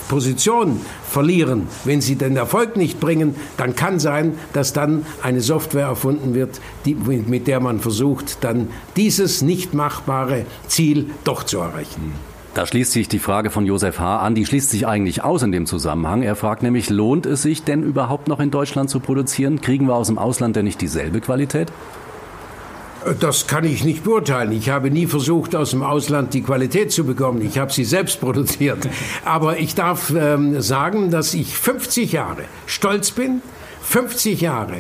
Position 0.08 0.80
verlieren, 1.08 1.68
wenn 1.84 2.00
sie 2.00 2.16
den 2.16 2.36
Erfolg 2.36 2.76
nicht 2.76 2.98
bringen, 2.98 3.36
dann 3.56 3.76
kann 3.76 4.00
sein, 4.00 4.36
dass 4.52 4.72
dann 4.72 5.06
eine 5.22 5.40
Software 5.40 5.86
erfunden 5.86 6.34
wird, 6.34 6.60
die, 6.84 6.96
mit 6.96 7.46
der 7.46 7.60
man 7.60 7.78
versucht, 7.78 8.42
dann 8.42 8.68
dieses 8.96 9.40
nicht 9.40 9.72
machbare 9.72 10.46
Ziel 10.66 11.10
doch 11.22 11.44
zu 11.44 11.58
erreichen. 11.58 12.31
Da 12.54 12.66
schließt 12.66 12.92
sich 12.92 13.08
die 13.08 13.18
Frage 13.18 13.50
von 13.50 13.64
Josef 13.64 13.98
H. 13.98 14.18
an, 14.18 14.34
die 14.34 14.44
schließt 14.44 14.68
sich 14.68 14.86
eigentlich 14.86 15.24
aus 15.24 15.42
in 15.42 15.52
dem 15.52 15.64
Zusammenhang. 15.64 16.22
Er 16.22 16.36
fragt 16.36 16.62
nämlich, 16.62 16.90
lohnt 16.90 17.24
es 17.24 17.40
sich 17.40 17.64
denn 17.64 17.82
überhaupt 17.82 18.28
noch 18.28 18.40
in 18.40 18.50
Deutschland 18.50 18.90
zu 18.90 19.00
produzieren? 19.00 19.62
Kriegen 19.62 19.86
wir 19.86 19.94
aus 19.94 20.08
dem 20.08 20.18
Ausland 20.18 20.56
denn 20.56 20.66
nicht 20.66 20.82
dieselbe 20.82 21.22
Qualität? 21.22 21.72
Das 23.20 23.46
kann 23.46 23.64
ich 23.64 23.84
nicht 23.84 24.04
beurteilen. 24.04 24.52
Ich 24.52 24.68
habe 24.68 24.90
nie 24.90 25.06
versucht, 25.06 25.56
aus 25.56 25.70
dem 25.70 25.82
Ausland 25.82 26.34
die 26.34 26.42
Qualität 26.42 26.92
zu 26.92 27.04
bekommen. 27.04 27.40
Ich 27.40 27.58
habe 27.58 27.72
sie 27.72 27.84
selbst 27.84 28.20
produziert. 28.20 28.86
Aber 29.24 29.58
ich 29.58 29.74
darf 29.74 30.12
ähm, 30.14 30.60
sagen, 30.60 31.10
dass 31.10 31.32
ich 31.32 31.56
50 31.56 32.12
Jahre 32.12 32.44
stolz 32.66 33.12
bin, 33.12 33.40
50 33.80 34.42
Jahre 34.42 34.76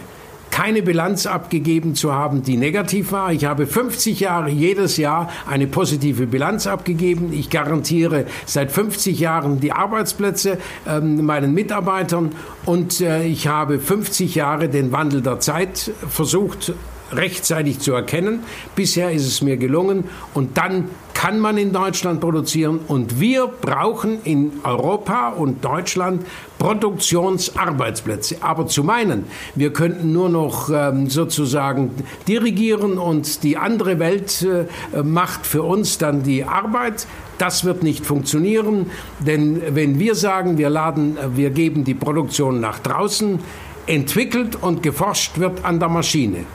keine 0.52 0.82
Bilanz 0.82 1.26
abgegeben 1.26 1.96
zu 1.96 2.12
haben, 2.12 2.42
die 2.42 2.56
negativ 2.56 3.10
war. 3.10 3.32
Ich 3.32 3.46
habe 3.46 3.66
50 3.66 4.20
Jahre 4.20 4.50
jedes 4.50 4.98
Jahr 4.98 5.30
eine 5.50 5.66
positive 5.66 6.26
Bilanz 6.26 6.66
abgegeben. 6.68 7.32
Ich 7.32 7.50
garantiere 7.50 8.26
seit 8.44 8.70
50 8.70 9.18
Jahren 9.18 9.58
die 9.58 9.72
Arbeitsplätze 9.72 10.58
äh, 10.86 11.00
meinen 11.00 11.54
Mitarbeitern 11.54 12.32
und 12.66 13.00
äh, 13.00 13.24
ich 13.24 13.48
habe 13.48 13.80
50 13.80 14.34
Jahre 14.34 14.68
den 14.68 14.92
Wandel 14.92 15.22
der 15.22 15.40
Zeit 15.40 15.90
versucht 16.08 16.74
rechtzeitig 17.12 17.78
zu 17.78 17.92
erkennen. 17.92 18.40
Bisher 18.74 19.12
ist 19.12 19.26
es 19.26 19.42
mir 19.42 19.56
gelungen 19.56 20.04
und 20.34 20.56
dann 20.56 20.88
kann 21.14 21.38
man 21.38 21.56
in 21.56 21.72
Deutschland 21.72 22.20
produzieren 22.20 22.80
und 22.88 23.20
wir 23.20 23.46
brauchen 23.46 24.18
in 24.24 24.52
Europa 24.64 25.28
und 25.28 25.64
Deutschland 25.64 26.26
Produktionsarbeitsplätze. 26.58 28.38
Aber 28.40 28.66
zu 28.66 28.82
meinen, 28.82 29.26
wir 29.54 29.72
könnten 29.72 30.12
nur 30.12 30.28
noch 30.28 30.68
ähm, 30.70 31.08
sozusagen 31.08 31.90
dirigieren 32.26 32.98
und 32.98 33.44
die 33.44 33.56
andere 33.56 34.00
Welt 34.00 34.42
äh, 34.42 35.02
macht 35.02 35.46
für 35.46 35.62
uns 35.62 35.98
dann 35.98 36.24
die 36.24 36.42
Arbeit, 36.44 37.06
das 37.38 37.64
wird 37.64 37.84
nicht 37.84 38.04
funktionieren, 38.04 38.90
denn 39.20 39.62
wenn 39.76 39.98
wir 40.00 40.14
sagen, 40.14 40.58
wir 40.58 40.70
laden, 40.70 41.16
äh, 41.16 41.36
wir 41.36 41.50
geben 41.50 41.84
die 41.84 41.94
Produktion 41.94 42.60
nach 42.60 42.80
draußen, 42.80 43.38
entwickelt 43.86 44.56
und 44.60 44.82
geforscht 44.82 45.38
wird 45.38 45.64
an 45.64 45.78
der 45.78 45.88
Maschine 45.88 46.46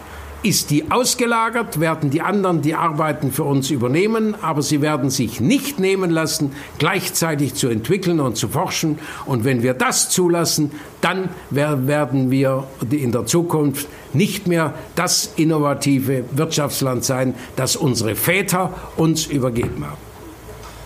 ist 0.43 0.69
die 0.69 0.91
ausgelagert, 0.91 1.79
werden 1.79 2.09
die 2.09 2.21
anderen 2.21 2.61
die 2.61 2.75
Arbeiten 2.75 3.31
für 3.31 3.43
uns 3.43 3.69
übernehmen, 3.71 4.35
aber 4.41 4.61
sie 4.61 4.81
werden 4.81 5.09
sich 5.09 5.39
nicht 5.39 5.79
nehmen 5.79 6.11
lassen, 6.11 6.51
gleichzeitig 6.77 7.55
zu 7.55 7.67
entwickeln 7.67 8.19
und 8.19 8.37
zu 8.37 8.47
forschen. 8.47 8.99
Und 9.25 9.43
wenn 9.43 9.63
wir 9.63 9.73
das 9.73 10.09
zulassen, 10.09 10.71
dann 11.01 11.29
werden 11.49 12.31
wir 12.31 12.65
in 12.89 13.11
der 13.11 13.25
Zukunft 13.25 13.87
nicht 14.13 14.47
mehr 14.47 14.73
das 14.95 15.33
innovative 15.35 16.25
Wirtschaftsland 16.31 17.03
sein, 17.03 17.33
das 17.55 17.75
unsere 17.75 18.15
Väter 18.15 18.73
uns 18.95 19.25
übergeben 19.25 19.85
haben. 19.85 20.07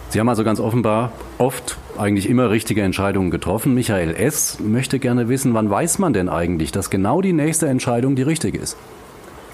Sie 0.10 0.20
haben 0.20 0.28
also 0.28 0.44
ganz 0.44 0.60
offenbar 0.60 1.14
oft, 1.38 1.78
eigentlich 1.98 2.28
immer 2.28 2.50
richtige 2.50 2.82
Entscheidungen 2.82 3.32
getroffen. 3.32 3.74
Michael 3.74 4.14
S. 4.14 4.60
möchte 4.60 5.00
gerne 5.00 5.30
wissen, 5.30 5.54
wann 5.54 5.70
weiß 5.70 6.00
man 6.00 6.12
denn 6.12 6.28
eigentlich, 6.28 6.74
dass 6.74 6.90
genau 6.90 7.22
die 7.22 7.32
nächste 7.32 7.68
Entscheidung 7.68 8.16
die 8.16 8.24
richtige 8.24 8.58
ist? 8.58 8.76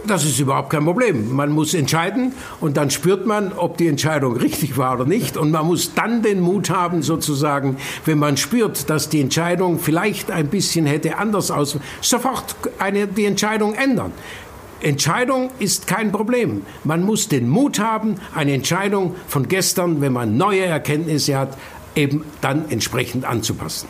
Das 0.07 0.23
ist 0.23 0.39
überhaupt 0.39 0.69
kein 0.69 0.85
Problem. 0.85 1.35
Man 1.35 1.51
muss 1.51 1.73
entscheiden 1.73 2.31
und 2.61 2.77
dann 2.77 2.89
spürt 2.89 3.25
man, 3.25 3.51
ob 3.51 3.77
die 3.77 3.87
Entscheidung 3.87 4.37
richtig 4.37 4.77
war 4.77 4.95
oder 4.95 5.05
nicht. 5.05 5.35
Und 5.35 5.51
man 5.51 5.65
muss 5.65 5.93
dann 5.95 6.21
den 6.21 6.39
Mut 6.39 6.69
haben, 6.69 7.03
sozusagen, 7.03 7.75
wenn 8.05 8.17
man 8.17 8.37
spürt, 8.37 8.89
dass 8.89 9.09
die 9.09 9.19
Entscheidung 9.19 9.79
vielleicht 9.79 10.31
ein 10.31 10.47
bisschen 10.47 10.85
hätte 10.85 11.17
anders 11.17 11.51
aus, 11.51 11.77
sofort 11.99 12.55
eine, 12.79 13.07
die 13.07 13.25
Entscheidung 13.25 13.73
ändern. 13.73 14.13
Entscheidung 14.79 15.49
ist 15.59 15.87
kein 15.87 16.13
Problem. 16.13 16.61
Man 16.85 17.03
muss 17.03 17.27
den 17.27 17.49
Mut 17.49 17.79
haben, 17.79 18.15
eine 18.33 18.53
Entscheidung 18.53 19.15
von 19.27 19.49
gestern, 19.49 19.99
wenn 19.99 20.13
man 20.13 20.37
neue 20.37 20.63
Erkenntnisse 20.63 21.37
hat, 21.37 21.57
eben 21.95 22.23
dann 22.39 22.69
entsprechend 22.69 23.25
anzupassen. 23.25 23.89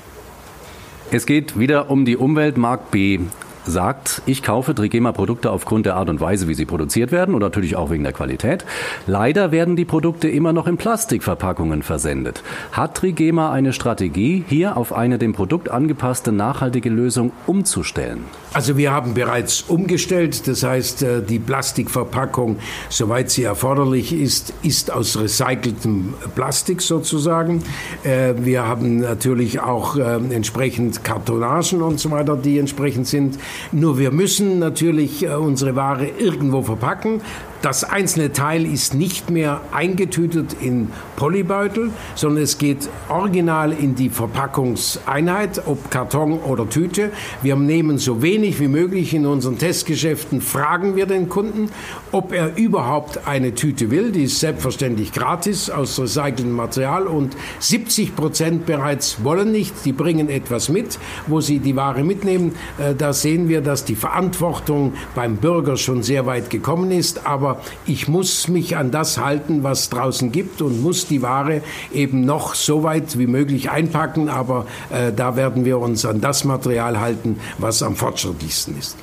Es 1.12 1.27
geht 1.27 1.60
wieder 1.60 1.91
um 1.91 2.06
die 2.06 2.17
Umwelt. 2.17 2.58
Mark 2.58 2.89
B 2.89 3.19
sagt, 3.67 4.21
ich 4.25 4.43
kaufe 4.43 4.73
Trigema-Produkte 4.73 5.51
aufgrund 5.51 5.86
der 5.86 5.95
Art 5.95 6.10
und 6.10 6.19
Weise, 6.19 6.47
wie 6.47 6.53
sie 6.53 6.65
produziert 6.65 7.12
werden 7.12 7.36
und 7.36 7.41
natürlich 7.41 7.75
auch 7.75 7.89
wegen 7.89 8.03
der 8.03 8.13
Qualität. 8.13 8.65
Leider 9.06 9.51
werden 9.51 9.75
die 9.75 9.86
Produkte 9.86 10.27
immer 10.27 10.53
noch 10.53 10.67
in 10.67 10.77
Plastikverpackungen 10.77 11.84
versendet. 11.84 12.43
Hat 12.71 12.95
Trigema 12.95 13.51
eine 13.51 13.73
Strategie, 13.73 14.43
hier 14.47 14.77
auf 14.77 14.93
eine 14.93 15.17
dem 15.17 15.34
Produkt 15.34 15.69
angepasste 15.69 16.32
nachhaltige 16.32 16.89
Lösung 16.89 17.32
umzustellen? 17.45 18.25
Also 18.53 18.77
wir 18.77 18.91
haben 18.91 19.13
bereits 19.13 19.62
umgestellt. 19.62 20.47
Das 20.47 20.63
heißt, 20.63 21.03
äh, 21.03 21.21
die 21.21 21.39
Plastikverpackung, 21.39 22.58
soweit 22.89 23.30
sie 23.30 23.43
erforderlich 23.43 24.13
ist, 24.13 24.53
ist 24.63 24.91
aus 24.91 25.19
recyceltem 25.19 26.13
Plastik 26.36 26.82
sozusagen. 26.82 27.63
Äh, 28.03 28.34
wir 28.38 28.65
haben 28.65 28.99
natürlich 28.99 29.60
auch 29.60 29.97
ähm, 29.97 30.32
entsprechend 30.32 31.03
Kartonagen 31.03 31.82
und 31.82 31.99
so 31.99 32.12
weiter, 32.12 32.36
die 32.36 32.58
entsprechend 32.58 33.08
sind. 33.08 33.38
Nur 33.72 33.98
wir 33.98 34.12
müssen 34.12 34.60
natürlich 34.60 35.24
äh, 35.24 35.30
unsere 35.30 35.76
Ware 35.76 36.08
irgendwo 36.08 36.62
verpacken. 36.62 37.22
Das 37.62 37.84
einzelne 37.84 38.34
Teil 38.34 38.65
ist 38.65 38.93
nicht 38.93 39.32
mehr 39.32 39.62
eingetütet 39.72 40.56
in 40.62 40.89
Polybeutel, 41.15 41.89
sondern 42.13 42.43
es 42.43 42.60
geht 42.60 42.88
original 43.10 43.72
in 43.72 43.96
die 43.96 44.10
Verpackungseinheit, 44.10 45.63
ob 45.65 45.89
Karton 45.89 46.39
oder 46.39 46.70
Tüte. 46.70 47.12
Wir 47.41 47.56
nehmen 47.56 47.98
so 47.98 48.22
wenig 48.22 48.60
wie 48.60 48.67
möglich 48.67 49.15
in 49.15 49.26
unseren 49.26 49.58
Testgeschäften, 49.58 50.41
fragen 50.41 50.96
wir 50.96 51.08
den 51.08 51.30
Kunden, 51.30 51.70
ob 52.12 52.32
er 52.32 52.56
überhaupt 52.58 53.28
eine 53.28 53.56
Tüte 53.56 53.89
will. 53.89 54.12
Die 54.12 54.26
ist 54.26 54.39
selbstverständlich 54.39 55.12
gratis 55.12 55.72
aus 55.72 56.00
recyceltem 56.00 56.52
Material 56.52 57.08
und 57.08 57.36
70 57.60 58.15
Prozent 58.15 58.65
bereits 58.67 59.24
wollen 59.24 59.52
nicht. 59.52 59.74
Die 59.86 59.93
bringen 59.93 60.30
etwas 60.30 60.70
mit, 60.70 61.00
wo 61.26 61.41
sie 61.41 61.58
die 61.58 61.76
Ware 61.76 62.04
mitnehmen. 62.04 62.54
Äh, 62.78 62.93
da 62.93 63.13
sehen 63.13 63.50
wir, 63.50 63.62
dass 63.62 63.84
die 63.84 63.96
Verantwortung 63.96 64.93
beim 65.15 65.38
Bürger 65.38 65.78
schon 65.78 66.04
sehr 66.04 66.28
weit 66.28 66.50
gekommen 66.50 66.91
ist. 66.91 67.26
Aber 67.26 67.46
aber 67.47 67.62
ich 67.86 68.07
muss 68.07 68.49
mich 68.49 68.75
an 68.75 68.91
das 68.91 69.17
halten, 69.17 69.63
was 69.63 69.89
draußen 69.89 70.31
gibt 70.31 70.62
und 70.62 70.81
muss 70.81 71.07
die 71.07 71.21
Ware 71.21 71.62
eben 71.93 72.25
noch 72.25 72.55
so 72.55 72.83
weit 72.83 73.17
wie 73.17 73.27
möglich 73.27 73.69
einpacken, 73.69 74.27
aber 74.27 74.65
äh, 74.89 75.13
da 75.13 75.36
werden 75.36 75.63
wir 75.63 75.79
uns 75.79 76.05
an 76.05 76.19
das 76.19 76.43
Material 76.43 76.99
halten, 76.99 77.39
was 77.57 77.81
am 77.83 77.95
fortschrittlichsten 77.95 78.77
ist. 78.77 78.97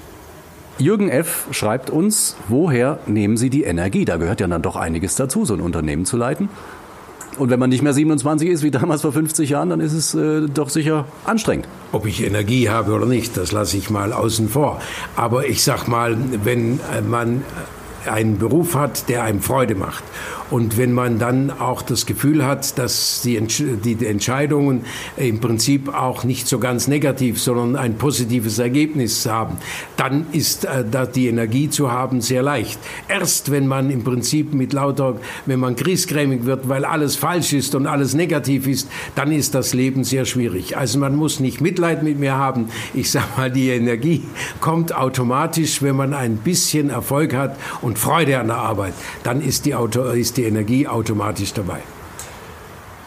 Jürgen 0.76 1.09
F. 1.09 1.46
schreibt 1.52 1.88
uns, 1.88 2.37
woher 2.48 2.98
nehmen 3.07 3.37
Sie 3.37 3.48
die 3.48 3.62
Energie? 3.62 4.04
Da 4.04 4.16
gehört 4.16 4.40
ja 4.40 4.48
dann 4.48 4.61
doch 4.61 4.76
einiges 4.76 5.14
dazu, 5.14 5.44
so 5.44 5.54
ein 5.54 5.61
Unternehmen 5.61 6.04
zu 6.04 6.16
leiten. 6.16 6.48
Und 7.38 7.50
wenn 7.50 7.59
man 7.59 7.70
nicht 7.70 7.83
mehr 7.83 7.92
27 7.92 8.48
ist 8.48 8.62
wie 8.62 8.70
damals 8.70 9.02
vor 9.02 9.12
50 9.12 9.50
Jahren, 9.50 9.70
dann 9.70 9.80
ist 9.80 9.92
es 9.92 10.14
äh, 10.14 10.42
doch 10.52 10.68
sicher 10.68 11.07
anstrengend. 11.24 11.66
Ob 11.92 12.07
ich 12.07 12.22
Energie 12.22 12.68
habe 12.68 12.92
oder 12.92 13.07
nicht, 13.07 13.37
das 13.37 13.52
lasse 13.52 13.76
ich 13.76 13.90
mal 13.90 14.12
außen 14.12 14.48
vor. 14.48 14.80
Aber 15.16 15.46
ich 15.46 15.62
sag 15.62 15.88
mal, 15.88 16.16
wenn 16.44 16.80
äh, 16.92 17.00
man 17.00 17.42
einen 18.09 18.38
Beruf 18.38 18.75
hat, 18.75 19.09
der 19.09 19.23
einem 19.25 19.40
Freude 19.40 19.75
macht. 19.75 20.05
Und 20.50 20.76
wenn 20.76 20.92
man 20.92 21.18
dann 21.18 21.50
auch 21.50 21.83
das 21.83 22.07
Gefühl 22.07 22.44
hat, 22.44 22.78
dass 22.78 23.22
die, 23.22 23.40
die 23.40 24.07
Entscheidungen 24.07 24.85
im 25.16 25.40
Prinzip 25.40 25.92
auch 25.92 26.24
nicht 26.24 26.46
so 26.46 26.59
ganz 26.59 26.87
negativ, 26.87 27.40
sondern 27.40 27.76
ein 27.76 27.96
positives 27.96 28.59
Ergebnis 28.59 29.26
haben, 29.26 29.57
dann 29.96 30.26
ist 30.33 30.64
äh, 30.64 30.85
die 31.14 31.28
Energie 31.28 31.70
zu 31.70 31.90
haben 31.90 32.20
sehr 32.20 32.42
leicht. 32.42 32.78
Erst 33.09 33.50
wenn 33.50 33.66
man 33.66 33.90
im 33.90 34.04
Prinzip 34.04 34.54
mit 34.54 34.72
lauter, 34.72 35.16
wenn 35.46 35.61
man 35.61 35.76
griesgrämig 35.76 36.44
wird, 36.44 36.68
weil 36.68 36.85
alles 36.85 37.16
falsch 37.16 37.52
ist 37.52 37.74
und 37.74 37.87
alles 37.87 38.14
negativ 38.14 38.66
ist, 38.66 38.88
dann 39.14 39.33
ist 39.33 39.54
das 39.54 39.74
Leben 39.74 40.04
sehr 40.04 40.24
schwierig. 40.24 40.76
Also 40.76 40.98
man 40.98 41.16
muss 41.16 41.40
nicht 41.40 41.61
Mitleid 41.61 42.02
mit 42.02 42.18
mir 42.18 42.35
haben. 42.35 42.68
Ich 42.92 43.11
sag 43.11 43.37
mal, 43.37 43.50
die 43.50 43.70
Energie 43.70 44.22
kommt 44.61 44.94
automatisch, 44.94 45.83
wenn 45.83 45.96
man 45.96 46.14
ein 46.14 46.37
bisschen 46.37 46.90
Erfolg 46.90 47.35
hat 47.35 47.57
und 47.80 47.98
Freude 47.98 48.38
an 48.38 48.48
der 48.48 48.59
Arbeit, 48.59 48.94
dann 49.22 49.40
ist 49.40 49.66
die, 49.66 49.74
Auto, 49.74 50.02
ist 50.02 50.37
die 50.37 50.43
Energie 50.44 50.87
automatisch 50.87 51.52
dabei. 51.52 51.80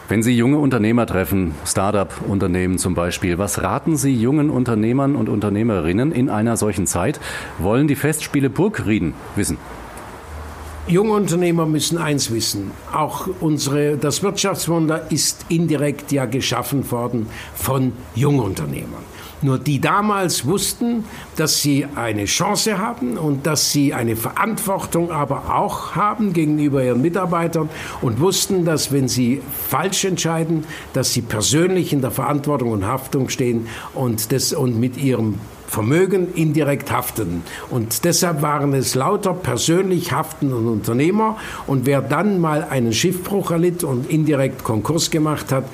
Wenn 0.08 0.22
Sie 0.22 0.34
junge 0.34 0.58
Unternehmer 0.58 1.04
treffen, 1.04 1.54
Start-up-Unternehmen 1.66 2.78
zum 2.78 2.94
Beispiel, 2.94 3.36
was 3.36 3.62
raten 3.62 3.98
Sie 3.98 4.14
jungen 4.14 4.48
Unternehmern 4.48 5.14
und 5.16 5.28
Unternehmerinnen 5.28 6.12
in 6.12 6.30
einer 6.30 6.56
solchen 6.56 6.86
Zeit? 6.86 7.20
Wollen 7.58 7.88
die 7.88 7.94
Festspiele 7.94 8.48
Burgrieden 8.48 9.12
wissen? 9.36 9.58
Junge 10.86 11.12
Unternehmer 11.12 11.66
müssen 11.66 11.98
eins 11.98 12.30
wissen. 12.30 12.70
Auch 12.90 13.28
unsere, 13.40 13.98
das 13.98 14.22
Wirtschaftswunder 14.22 15.12
ist 15.12 15.44
indirekt 15.50 16.10
ja 16.12 16.24
geschaffen 16.24 16.90
worden 16.90 17.26
von 17.54 17.92
Jungunternehmern. 18.14 19.04
Nur 19.40 19.58
die 19.58 19.80
damals 19.80 20.46
wussten, 20.46 21.04
dass 21.36 21.60
sie 21.62 21.86
eine 21.94 22.24
Chance 22.24 22.78
haben 22.78 23.16
und 23.16 23.46
dass 23.46 23.70
sie 23.70 23.94
eine 23.94 24.16
Verantwortung 24.16 25.12
aber 25.12 25.54
auch 25.54 25.94
haben 25.94 26.32
gegenüber 26.32 26.82
ihren 26.82 27.00
Mitarbeitern 27.00 27.68
und 28.00 28.20
wussten, 28.20 28.64
dass 28.64 28.90
wenn 28.90 29.08
sie 29.08 29.40
falsch 29.68 30.04
entscheiden, 30.04 30.64
dass 30.92 31.12
sie 31.12 31.22
persönlich 31.22 31.92
in 31.92 32.00
der 32.00 32.10
Verantwortung 32.10 32.72
und 32.72 32.86
Haftung 32.86 33.28
stehen 33.28 33.68
und, 33.94 34.32
das, 34.32 34.52
und 34.52 34.80
mit 34.80 34.96
ihrem 34.96 35.36
Vermögen 35.68 36.32
indirekt 36.34 36.90
haften. 36.90 37.42
Und 37.68 38.04
deshalb 38.04 38.40
waren 38.40 38.72
es 38.72 38.94
lauter 38.94 39.34
persönlich 39.34 40.12
haftende 40.12 40.56
Unternehmer. 40.56 41.36
Und 41.66 41.84
wer 41.84 42.00
dann 42.00 42.40
mal 42.40 42.66
einen 42.68 42.94
Schiffbruch 42.94 43.50
erlitt 43.50 43.84
und 43.84 44.10
indirekt 44.10 44.64
Konkurs 44.64 45.10
gemacht 45.10 45.52
hat, 45.52 45.64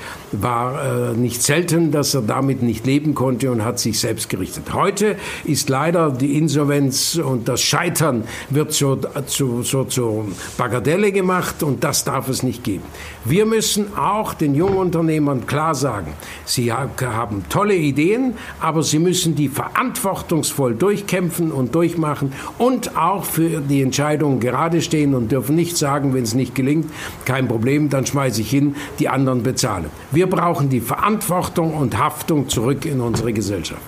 war 0.43 1.13
äh, 1.13 1.17
nicht 1.17 1.43
selten, 1.43 1.91
dass 1.91 2.15
er 2.15 2.23
damit 2.23 2.63
nicht 2.63 2.87
leben 2.87 3.15
konnte 3.15 3.51
und 3.51 3.65
hat 3.65 3.79
sich 3.79 3.99
selbst 3.99 4.29
gerichtet. 4.29 4.73
Heute 4.73 5.17
ist 5.45 5.69
leider 5.69 6.11
die 6.11 6.37
Insolvenz 6.39 7.17
und 7.17 7.49
das 7.49 7.63
Scheitern 7.63 8.25
wird 8.51 8.73
so 8.73 8.99
zu, 9.27 9.63
so 9.63 9.85
zur 9.85 10.27
Bagatelle 10.57 11.13
gemacht 11.13 11.63
und 11.63 11.85
das 11.85 12.05
darf 12.05 12.29
es 12.29 12.43
nicht 12.43 12.65
geben. 12.65 12.85
Wir 13.25 13.47
müssen 13.47 13.97
auch 13.97 14.35
den 14.35 14.55
jungen 14.55 14.77
Unternehmern 14.77 15.47
klar 15.47 15.75
sagen, 15.75 16.13
sie 16.45 16.73
haben 16.73 17.45
tolle 17.49 17.75
Ideen, 17.75 18.35
aber 18.61 18.83
sie 18.83 18.99
müssen 18.99 19.35
die 19.35 19.49
Verantwortung 19.49 20.05
verantwortungsvoll 20.05 20.75
durchkämpfen 20.75 21.53
und 21.53 21.75
durchmachen 21.75 22.33
und 22.59 22.97
auch 22.97 23.25
für 23.25 23.61
die 23.61 23.83
Entscheidungen 23.83 24.41
gerade 24.41 24.83
stehen 24.83 25.15
und 25.15 25.31
dürfen 25.31 25.57
nicht 25.57 25.77
sagen, 25.77 26.15
wenn 26.15 26.23
es 26.23 26.35
nicht 26.35 26.55
gelingt, 26.55 26.91
kein 27.25 27.49
Problem, 27.49 27.91
dann 27.91 28.07
schmeiße 28.07 28.41
ich 28.41 28.51
hin, 28.51 28.77
die 28.99 29.09
anderen 29.09 29.43
bezahlen. 29.43 29.87
Wir 30.11 30.24
brauchen 30.27 30.69
die 30.69 30.81
Verantwortung 30.81 31.75
und 31.75 31.99
Haftung 31.99 32.49
zurück 32.49 32.85
in 32.85 33.01
unsere 33.01 33.33
Gesellschaft. 33.33 33.83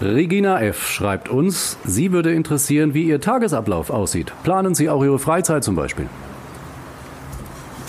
Regina 0.00 0.60
F. 0.60 0.90
schreibt 0.90 1.28
uns, 1.28 1.78
Sie 1.84 2.12
würde 2.12 2.32
interessieren, 2.32 2.94
wie 2.94 3.04
Ihr 3.04 3.20
Tagesablauf 3.20 3.90
aussieht. 3.90 4.32
Planen 4.42 4.74
Sie 4.74 4.90
auch 4.90 5.04
Ihre 5.04 5.18
Freizeit 5.18 5.64
zum 5.64 5.76
Beispiel? 5.76 6.08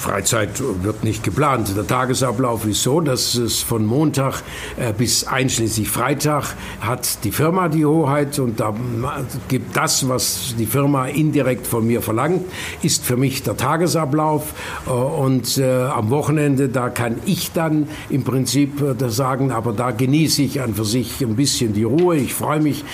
Freizeit 0.06 0.62
wird 0.84 1.04
nicht 1.04 1.24
geplant. 1.24 1.76
Der 1.76 1.88
Tagesablauf 1.88 2.68
ist 2.68 2.84
so, 2.84 3.02
dass 3.02 3.34
es 3.34 3.64
von 3.64 3.84
Montag 3.84 4.44
äh, 4.78 4.94
bis 4.94 5.26
einschließlich 5.26 5.90
Freitag 5.90 6.54
hat 6.80 7.24
die 7.24 7.32
Firma 7.32 7.70
die 7.70 7.88
Hoheit 7.88 8.38
und 8.38 8.60
da 8.60 8.76
gibt 9.48 9.76
das, 9.76 10.08
was 10.08 10.54
die 10.60 10.68
Firma 10.68 11.08
indirekt 11.08 11.66
von 11.66 11.88
mir 11.88 12.04
verlangt, 12.04 12.44
ist 12.84 13.04
für 13.04 13.18
mich 13.18 13.42
der 13.42 13.58
Tagesablauf 13.58 14.54
äh, 14.86 14.92
und 14.92 15.58
äh, 15.58 15.86
am 15.86 16.12
Wochenende, 16.12 16.70
da 16.70 16.90
kann 16.90 17.16
ich 17.26 17.52
dann 17.54 17.88
im 18.12 18.24
Prinzip 18.24 18.84
sagen, 19.08 19.52
aber 19.52 19.74
da 19.74 19.90
genieße 19.90 20.44
ich 20.44 20.62
an 20.62 20.76
für 20.76 20.86
sich 20.86 21.22
ein 21.22 21.36
bisschen 21.36 21.74
die 21.74 21.84
Ruhe. 21.84 22.18
Ich 22.18 22.36
freue 22.36 22.60
mich, 22.60 22.86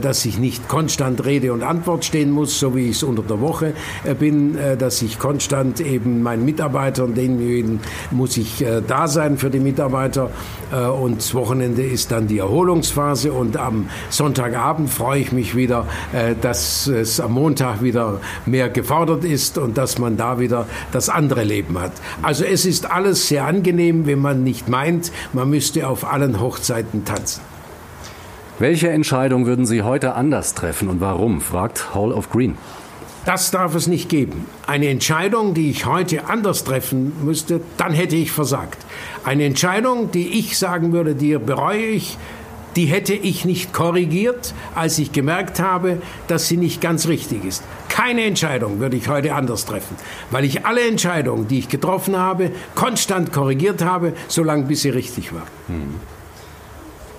dass 0.00 0.24
ich 0.24 0.38
nicht 0.38 0.68
konstant 0.68 1.24
Rede 1.24 1.52
und 1.52 1.62
Antwort 1.62 2.04
stehen 2.04 2.30
muss, 2.30 2.60
so 2.60 2.76
wie 2.76 2.90
ich 2.90 2.96
es 2.96 3.02
unter 3.02 3.22
der 3.22 3.40
Woche 3.40 3.72
bin, 4.18 4.56
dass 4.78 5.02
ich 5.02 5.18
konstant 5.18 5.80
eben 5.80 6.22
mein 6.22 6.44
Mitarbeitern, 6.52 7.14
denen 7.14 7.80
muss 8.10 8.36
ich 8.36 8.62
äh, 8.62 8.82
da 8.86 9.08
sein 9.08 9.38
für 9.38 9.48
die 9.48 9.58
Mitarbeiter. 9.58 10.28
Äh, 10.70 10.84
und 10.84 11.16
das 11.16 11.34
Wochenende 11.34 11.82
ist 11.82 12.12
dann 12.12 12.26
die 12.26 12.38
Erholungsphase 12.38 13.32
und 13.32 13.56
am 13.56 13.88
Sonntagabend 14.10 14.90
freue 14.90 15.20
ich 15.20 15.32
mich 15.32 15.56
wieder, 15.56 15.86
äh, 16.12 16.34
dass 16.38 16.86
es 16.88 17.20
am 17.20 17.32
Montag 17.32 17.82
wieder 17.82 18.20
mehr 18.44 18.68
gefordert 18.68 19.24
ist 19.24 19.56
und 19.56 19.78
dass 19.78 19.98
man 19.98 20.18
da 20.18 20.38
wieder 20.38 20.66
das 20.92 21.08
andere 21.08 21.42
Leben 21.42 21.78
hat. 21.80 21.92
Also 22.20 22.44
es 22.44 22.66
ist 22.66 22.90
alles 22.90 23.28
sehr 23.28 23.46
angenehm, 23.46 24.04
wenn 24.06 24.18
man 24.18 24.44
nicht 24.44 24.68
meint, 24.68 25.10
man 25.32 25.48
müsste 25.48 25.88
auf 25.88 26.04
allen 26.04 26.38
Hochzeiten 26.38 27.06
tanzen. 27.06 27.40
Welche 28.58 28.90
Entscheidung 28.90 29.46
würden 29.46 29.64
Sie 29.64 29.82
heute 29.82 30.14
anders 30.14 30.52
treffen 30.52 30.88
und 30.88 31.00
warum? 31.00 31.40
fragt 31.40 31.94
Hall 31.94 32.12
of 32.12 32.30
Green. 32.30 32.58
Das 33.24 33.52
darf 33.52 33.76
es 33.76 33.86
nicht 33.86 34.08
geben. 34.08 34.46
Eine 34.66 34.88
Entscheidung, 34.88 35.54
die 35.54 35.70
ich 35.70 35.86
heute 35.86 36.28
anders 36.28 36.64
treffen 36.64 37.12
müsste, 37.24 37.60
dann 37.76 37.92
hätte 37.92 38.16
ich 38.16 38.32
versagt. 38.32 38.78
Eine 39.22 39.44
Entscheidung, 39.44 40.10
die 40.10 40.38
ich 40.40 40.58
sagen 40.58 40.92
würde, 40.92 41.14
die 41.14 41.38
bereue 41.38 41.84
ich, 41.84 42.18
die 42.74 42.86
hätte 42.86 43.14
ich 43.14 43.44
nicht 43.44 43.72
korrigiert, 43.72 44.54
als 44.74 44.98
ich 44.98 45.12
gemerkt 45.12 45.60
habe, 45.60 46.00
dass 46.26 46.48
sie 46.48 46.56
nicht 46.56 46.80
ganz 46.80 47.06
richtig 47.06 47.44
ist. 47.44 47.62
Keine 47.88 48.24
Entscheidung 48.24 48.80
würde 48.80 48.96
ich 48.96 49.08
heute 49.08 49.34
anders 49.34 49.66
treffen, 49.66 49.96
weil 50.30 50.44
ich 50.44 50.64
alle 50.64 50.80
Entscheidungen, 50.80 51.46
die 51.46 51.60
ich 51.60 51.68
getroffen 51.68 52.16
habe, 52.16 52.50
konstant 52.74 53.32
korrigiert 53.32 53.84
habe, 53.84 54.14
solange 54.28 54.64
bis 54.64 54.82
sie 54.82 54.90
richtig 54.90 55.32
war. 55.32 55.46
Hm. 55.68 56.21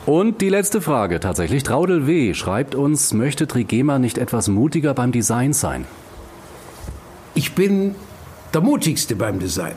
Und 0.05 0.41
die 0.41 0.49
letzte 0.49 0.81
Frage 0.81 1.19
tatsächlich. 1.19 1.63
Traudel 1.63 2.07
W. 2.07 2.33
schreibt 2.33 2.75
uns, 2.75 3.13
möchte 3.13 3.47
Trigema 3.47 3.99
nicht 3.99 4.17
etwas 4.17 4.49
mutiger 4.49 4.93
beim 4.93 5.13
Design 5.13 5.53
sein? 5.53 5.85
Ich 7.35 7.53
bin 7.53 7.95
der 8.53 8.61
mutigste 8.61 9.15
beim 9.15 9.39
Design. 9.39 9.75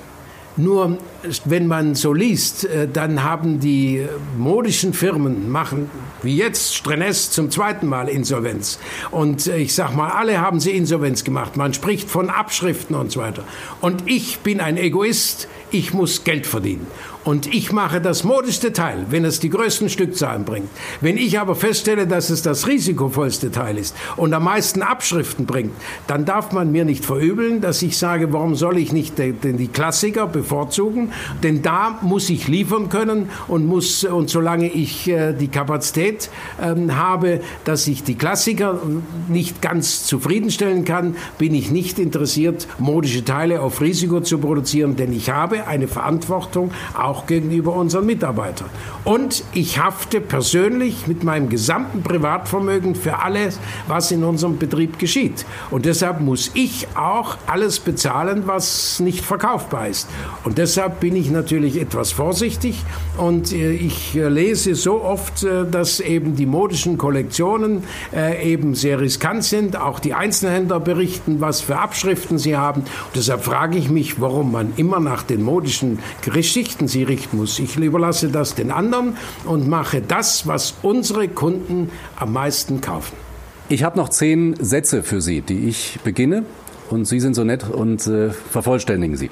Nur 0.59 0.99
wenn 1.45 1.67
man 1.67 1.95
so 1.95 2.15
liest, 2.15 2.65
äh, 2.65 2.89
dann 2.91 3.23
haben 3.23 3.61
die 3.61 4.07
modischen 4.39 4.95
Firmen 4.95 5.51
machen 5.51 5.91
wie 6.23 6.37
jetzt 6.37 6.75
Strenes 6.75 7.31
zum 7.31 7.51
zweiten 7.51 7.87
Mal 7.87 8.09
Insolvenz. 8.09 8.79
Und 9.11 9.47
äh, 9.47 9.59
ich 9.59 9.75
sag 9.75 9.95
mal, 9.95 10.11
alle 10.11 10.41
haben 10.41 10.59
sie 10.59 10.71
Insolvenz 10.71 11.25
gemacht. 11.25 11.57
Man 11.59 11.75
spricht 11.75 12.09
von 12.09 12.31
Abschriften 12.31 12.97
und 12.97 13.13
so 13.13 13.21
weiter. 13.21 13.45
Und 13.83 14.05
ich 14.07 14.39
bin 14.39 14.61
ein 14.61 14.79
Egoist. 14.79 15.49
Ich 15.71 15.93
muss 15.93 16.25
Geld 16.25 16.47
verdienen. 16.47 16.87
Und 17.27 17.53
ich 17.53 17.73
mache 17.73 18.01
das 18.01 18.23
modischste 18.23 18.73
Teil, 18.73 19.07
wenn 19.11 19.25
es 19.25 19.41
die 19.41 19.51
größten 19.51 19.89
Stückzahlen 19.89 20.45
bringt. 20.45 20.69
Wenn 21.01 21.17
ich 21.17 21.41
aber 21.41 21.57
feststelle, 21.57 22.07
dass 22.07 22.31
es 22.31 22.43
das 22.43 22.69
risikovollste 22.69 23.51
Teil 23.51 23.79
ist 23.79 23.97
und 24.17 24.33
am 24.33 24.45
meisten 24.45 24.81
Abschriften 24.81 25.45
bringt, 25.45 25.73
dann 26.07 26.25
darf 26.25 26.53
man 26.53 26.71
mir 26.71 26.85
nicht 26.85 27.05
verübeln, 27.05 27.61
dass 27.61 27.83
ich 27.83 27.99
sage, 27.99 28.33
warum 28.33 28.55
soll 28.55 28.79
ich 28.79 28.93
nicht 28.93 29.15
die 29.19 29.67
Klassiker 29.67 30.29
bevorzugen? 30.29 31.11
Denn 31.43 31.63
da 31.63 31.99
muss 32.01 32.31
ich 32.31 32.47
liefern 32.47 32.91
können 32.91 33.29
und 33.49 33.67
muss, 33.67 34.05
und 34.05 34.31
solange 34.31 34.69
ich 34.69 35.09
äh, 35.09 35.33
die 35.33 35.49
Kapazität 35.49 36.31
ähm, 36.63 36.97
habe, 36.97 37.41
dass 37.65 37.89
ich 37.89 38.05
die 38.05 38.15
Klassiker 38.15 38.81
nicht 39.27 39.61
ganz 39.61 40.07
zufriedenstellen 40.07 40.85
kann, 40.85 41.17
bin 41.39 41.57
ich 41.57 41.73
nicht 41.73 41.99
interessiert, 41.99 42.69
modische 42.79 43.25
Teile 43.25 43.63
auf 43.63 43.81
Risiko 43.81 44.21
zu 44.21 44.39
produzieren, 44.39 44.95
denn 44.95 45.13
ich 45.13 45.31
habe 45.31 45.56
eine 45.63 45.89
Verantwortung 45.89 46.71
auch 46.97 47.17
auch 47.17 47.27
gegenüber 47.27 47.75
unseren 47.75 48.07
Mitarbeitern. 48.07 48.69
Und 49.05 49.45
ich 49.53 49.79
hafte 49.79 50.21
persönlich 50.21 51.07
mit 51.07 51.23
meinem 51.23 51.49
gesamten 51.49 52.03
Privatvermögen 52.03 52.95
für 52.95 53.21
alles, 53.21 53.59
was 53.87 54.11
in 54.11 54.25
unserem 54.25 54.59
Betrieb 54.59 54.99
geschieht. 54.99 55.47
Und 55.71 55.87
deshalb 55.87 56.21
muss 56.21 56.51
ich 56.55 56.89
auch 56.97 57.37
alles 57.47 57.79
bezahlen, 57.79 58.43
was 58.47 59.01
nicht 59.01 59.25
verkaufbar 59.25 59.89
ist. 59.89 60.09
Und 60.45 60.59
deshalb 60.59 61.01
bin 61.01 61.15
ich 61.15 61.31
natürlich 61.31 61.81
etwas 61.81 62.13
vorsichtig 62.13 62.83
und 63.17 63.53
äh, 63.53 63.73
ich 63.73 64.17
äh, 64.17 64.29
lese 64.29 64.75
so 64.75 65.03
oft, 65.03 65.45
äh, 65.45 65.65
dass 65.71 66.01
eben 66.01 66.37
die 66.37 66.47
modischen 66.47 66.99
Kollektionen 66.99 67.85
eben 68.43 68.75
sehr 68.75 69.01
riskant 69.01 69.45
sind. 69.45 69.77
Auch 69.77 70.01
die 70.01 70.15
Einzelhändler 70.15 70.81
berichten, 70.81 71.41
was 71.41 71.61
für 71.61 71.79
Abschriften 71.79 72.39
sie 72.39 72.57
haben. 72.57 72.83
Und 72.83 73.17
deshalb 73.17 73.45
frage 73.45 73.79
ich 73.79 73.91
mich, 73.91 74.21
warum 74.21 74.53
man 74.53 74.73
immer 74.77 75.01
nach 75.01 75.23
den 75.23 75.43
modischen 75.47 76.01
Geschichten 76.21 76.89
sie 76.89 77.05
richten 77.05 77.39
muss. 77.39 77.59
Ich 77.59 77.77
überlasse 77.79 78.29
das 78.29 78.55
den 78.55 78.71
anderen 78.71 79.17
und 79.47 79.67
mache 79.67 80.03
das, 80.03 80.47
was 80.47 80.75
unsere 80.83 81.29
Kunden 81.29 81.91
am 82.17 82.35
meisten 82.35 82.83
kaufen. 82.83 83.17
Ich 83.69 83.83
habe 83.83 83.97
noch 83.97 84.11
zehn 84.11 84.55
Sätze 84.61 85.03
für 85.03 85.21
Sie, 85.21 85.41
die 85.41 85.69
ich 85.69 85.99
beginne 86.05 86.45
und 86.91 87.07
Sie 87.07 87.19
sind 87.19 87.35
so 87.35 87.43
nett 87.43 87.69
und 87.69 88.07
äh, 88.07 88.31
vervollständigen 88.31 89.17
sie. 89.17 89.31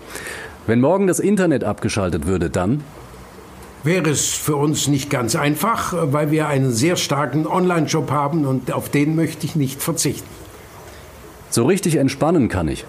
Wenn 0.67 0.81
morgen 0.81 1.07
das 1.07 1.21
Internet 1.21 1.63
abgeschaltet 1.63 2.27
würde, 2.27 2.51
dann 2.51 2.83
wäre 3.85 4.11
es 4.11 4.31
für 4.31 4.57
uns 4.57 4.89
nicht 4.89 5.11
ganz 5.11 5.37
einfach, 5.37 5.95
weil 6.13 6.31
wir 6.31 6.49
einen 6.49 6.73
sehr 6.73 6.97
starken 6.97 7.47
Online-Shop 7.47 8.11
haben 8.11 8.47
und 8.47 8.73
auf 8.73 8.89
den 8.89 9.15
möchte 9.15 9.47
ich 9.47 9.57
nicht 9.57 9.83
verzichten. 9.83 10.29
So 11.51 11.67
richtig 11.67 11.97
entspannen 11.97 12.49
kann 12.49 12.67
ich. 12.67 12.87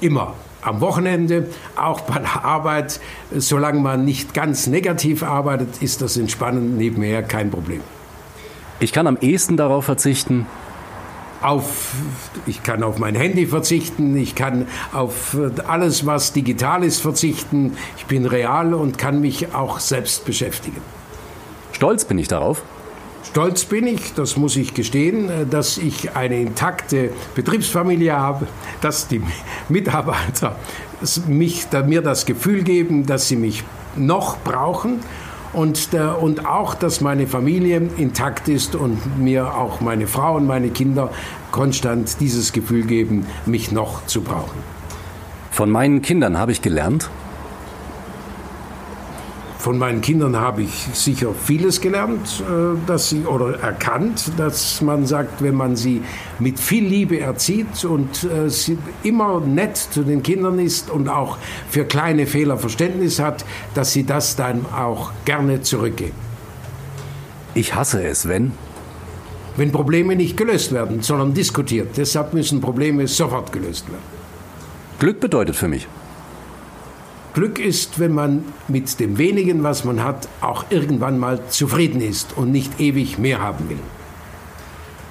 Immer 0.00 0.34
am 0.62 0.80
Wochenende, 0.80 1.48
auch 1.76 2.00
bei 2.02 2.18
der 2.18 2.44
Arbeit. 2.44 3.00
Solange 3.36 3.80
man 3.80 4.04
nicht 4.04 4.32
ganz 4.32 4.66
negativ 4.66 5.22
arbeitet, 5.22 5.82
ist 5.82 6.00
das 6.00 6.16
Entspannen 6.16 6.76
nebenher 6.76 7.22
kein 7.22 7.50
Problem. 7.50 7.80
Ich 8.80 8.92
kann 8.92 9.06
am 9.06 9.18
ehesten 9.20 9.56
darauf 9.56 9.84
verzichten, 9.84 10.46
auf, 11.42 11.94
ich 12.46 12.62
kann 12.62 12.82
auf 12.82 12.98
mein 12.98 13.14
Handy 13.14 13.46
verzichten, 13.46 14.16
ich 14.16 14.34
kann 14.34 14.66
auf 14.92 15.36
alles, 15.66 16.06
was 16.06 16.32
digital 16.32 16.84
ist, 16.84 17.00
verzichten. 17.00 17.76
Ich 17.96 18.06
bin 18.06 18.26
real 18.26 18.74
und 18.74 18.98
kann 18.98 19.20
mich 19.20 19.54
auch 19.54 19.80
selbst 19.80 20.24
beschäftigen. 20.24 20.80
Stolz 21.72 22.04
bin 22.04 22.18
ich 22.18 22.28
darauf. 22.28 22.62
Stolz 23.24 23.64
bin 23.64 23.86
ich, 23.86 24.14
das 24.14 24.36
muss 24.36 24.56
ich 24.56 24.74
gestehen, 24.74 25.30
äh, 25.30 25.46
dass 25.46 25.78
ich 25.78 26.14
eine 26.16 26.40
intakte 26.40 27.10
Betriebsfamilie 27.34 28.12
habe, 28.12 28.46
dass 28.80 29.08
die 29.08 29.22
Mitarbeiter 29.68 30.56
mich, 31.28 31.66
mir 31.86 32.02
das 32.02 32.26
Gefühl 32.26 32.62
geben, 32.62 33.06
dass 33.06 33.28
sie 33.28 33.36
mich 33.36 33.64
noch 33.96 34.38
brauchen 34.38 35.00
und, 35.52 35.92
der, 35.92 36.20
und 36.22 36.46
auch, 36.46 36.74
dass 36.74 37.00
meine 37.00 37.26
Familie 37.26 37.88
intakt 37.96 38.48
ist 38.48 38.74
und 38.74 39.18
mir 39.18 39.54
auch 39.54 39.80
meine 39.80 40.06
Frau 40.06 40.36
und 40.36 40.46
meine 40.46 40.70
Kinder 40.70 41.10
konstant 41.50 42.20
dieses 42.20 42.52
Gefühl 42.52 42.84
geben, 42.84 43.26
mich 43.46 43.70
noch 43.70 44.06
zu 44.06 44.22
brauchen. 44.22 44.58
Von 45.50 45.70
meinen 45.70 46.00
Kindern 46.00 46.38
habe 46.38 46.52
ich 46.52 46.62
gelernt, 46.62 47.10
von 49.62 49.78
meinen 49.78 50.00
Kindern 50.00 50.36
habe 50.36 50.62
ich 50.62 50.88
sicher 50.92 51.32
vieles 51.32 51.80
gelernt, 51.80 52.42
äh, 52.42 52.76
dass 52.84 53.10
sie 53.10 53.24
oder 53.26 53.60
erkannt, 53.60 54.32
dass 54.36 54.82
man 54.82 55.06
sagt, 55.06 55.40
wenn 55.40 55.54
man 55.54 55.76
sie 55.76 56.02
mit 56.40 56.58
viel 56.58 56.84
Liebe 56.84 57.20
erzieht 57.20 57.84
und 57.84 58.24
äh, 58.24 58.50
sie 58.50 58.76
immer 59.04 59.38
nett 59.38 59.76
zu 59.76 60.02
den 60.02 60.24
Kindern 60.24 60.58
ist 60.58 60.90
und 60.90 61.08
auch 61.08 61.38
für 61.70 61.84
kleine 61.84 62.26
Fehler 62.26 62.58
Verständnis 62.58 63.20
hat, 63.20 63.44
dass 63.74 63.92
sie 63.92 64.02
das 64.02 64.34
dann 64.34 64.66
auch 64.66 65.12
gerne 65.24 65.62
zurückgeben. 65.62 66.16
Ich 67.54 67.72
hasse 67.76 68.02
es, 68.02 68.26
wenn 68.26 68.50
wenn 69.56 69.70
Probleme 69.70 70.16
nicht 70.16 70.36
gelöst 70.36 70.72
werden, 70.72 71.02
sondern 71.02 71.34
diskutiert. 71.34 71.96
Deshalb 71.96 72.32
müssen 72.34 72.60
Probleme 72.60 73.06
sofort 73.06 73.52
gelöst 73.52 73.86
werden. 73.86 74.02
Glück 74.98 75.20
bedeutet 75.20 75.54
für 75.54 75.68
mich, 75.68 75.86
Glück 77.34 77.58
ist, 77.58 77.98
wenn 77.98 78.12
man 78.12 78.44
mit 78.68 79.00
dem 79.00 79.16
wenigen, 79.16 79.62
was 79.62 79.84
man 79.84 80.04
hat, 80.04 80.28
auch 80.40 80.66
irgendwann 80.68 81.18
mal 81.18 81.40
zufrieden 81.48 82.00
ist 82.02 82.36
und 82.36 82.52
nicht 82.52 82.78
ewig 82.78 83.18
mehr 83.18 83.40
haben 83.40 83.70
will. 83.70 83.78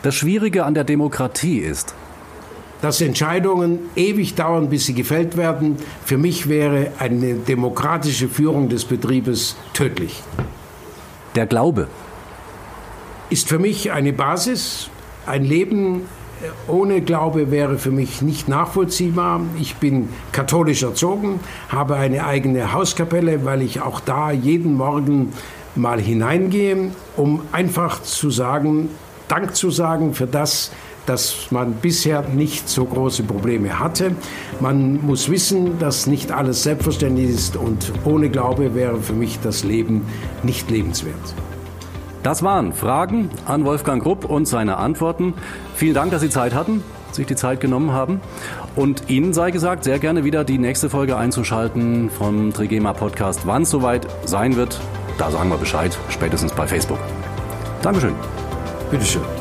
Das 0.04 0.16
Schwierige 0.16 0.66
an 0.66 0.74
der 0.74 0.84
Demokratie 0.84 1.60
ist, 1.60 1.96
dass 2.82 3.02
Entscheidungen 3.02 3.80
ewig 3.96 4.36
dauern, 4.36 4.70
bis 4.70 4.86
sie 4.86 4.94
gefällt 4.94 5.38
werden. 5.38 5.78
Für 6.04 6.18
mich 6.18 6.50
wäre 6.50 6.92
eine 7.00 7.36
demokratische 7.36 8.28
Führung 8.28 8.70
des 8.70 8.86
Betriebes 8.86 9.56
tödlich. 9.74 10.24
Der 11.36 11.46
Glaube 11.46 11.88
ist 13.30 13.48
für 13.48 13.60
mich 13.60 13.92
eine 13.92 14.14
Basis. 14.14 14.90
Ein 15.26 15.46
Leben 15.46 16.08
ohne 16.68 17.02
Glaube 17.02 17.52
wäre 17.52 17.78
für 17.78 17.92
mich 17.92 18.22
nicht 18.22 18.48
nachvollziehbar. 18.48 19.42
Ich 19.60 19.76
bin 19.76 20.10
katholisch 20.32 20.84
erzogen, 20.84 21.40
habe 21.70 21.96
eine 21.96 22.26
eigene 22.26 22.74
Hauskapelle, 22.74 23.46
weil 23.46 23.62
ich 23.62 23.82
auch 23.82 24.00
da 24.00 24.32
jeden 24.32 24.76
Morgen 24.76 25.34
mal 25.76 26.00
hineingehe, 26.00 26.92
um 27.18 27.42
einfach 27.52 28.02
zu 28.02 28.30
sagen, 28.30 28.90
Dank 29.28 29.56
zu 29.56 29.70
sagen 29.70 30.14
für 30.14 30.28
das, 30.28 30.72
dass 31.06 31.48
man 31.52 31.74
bisher 31.74 32.22
nicht 32.22 32.70
so 32.70 32.86
große 32.86 33.24
Probleme 33.24 33.80
hatte. 33.80 34.16
Man 34.60 35.06
muss 35.06 35.30
wissen, 35.30 35.80
dass 35.80 36.06
nicht 36.06 36.32
alles 36.32 36.64
selbstverständlich 36.64 37.30
ist 37.30 37.56
und 37.56 37.92
ohne 38.06 38.30
Glaube 38.30 38.76
wäre 38.76 39.02
für 39.02 39.14
mich 39.14 39.40
das 39.42 39.64
Leben 39.64 40.06
nicht 40.44 40.70
lebenswert. 40.70 41.16
Das 42.24 42.44
waren 42.44 42.74
Fragen 42.74 43.30
an 43.46 43.66
Wolfgang 43.66 44.02
Grupp 44.02 44.26
und 44.26 44.48
seine 44.48 44.78
Antworten. 44.78 45.34
Vielen 45.76 45.96
Dank, 45.96 46.12
dass 46.12 46.22
Sie 46.22 46.30
Zeit 46.30 46.54
hatten, 46.54 46.84
sich 47.12 47.26
die 47.26 47.36
Zeit 47.36 47.60
genommen 47.60 47.92
haben. 47.92 48.22
Und 48.76 49.10
Ihnen 49.10 49.34
sei 49.34 49.52
gesagt, 49.52 49.84
sehr 49.84 50.00
gerne 50.00 50.24
wieder 50.24 50.44
die 50.44 50.58
nächste 50.58 50.90
Folge 50.90 51.18
einzuschalten 51.18 52.10
vom 52.10 52.54
Trigema 52.54 52.94
Podcast. 52.94 53.42
Wann 53.46 53.64
es 53.64 53.72
soweit 53.72 54.08
sein 54.26 54.56
wird, 54.56 54.80
da 55.18 55.32
sagen 55.32 55.50
wir 55.50 55.58
Bescheid, 55.58 55.98
spätestens 56.10 56.54
bei 56.54 56.68
Facebook. 56.68 57.00
Dankeschön. 57.82 58.14
Bitteschön. 58.92 59.41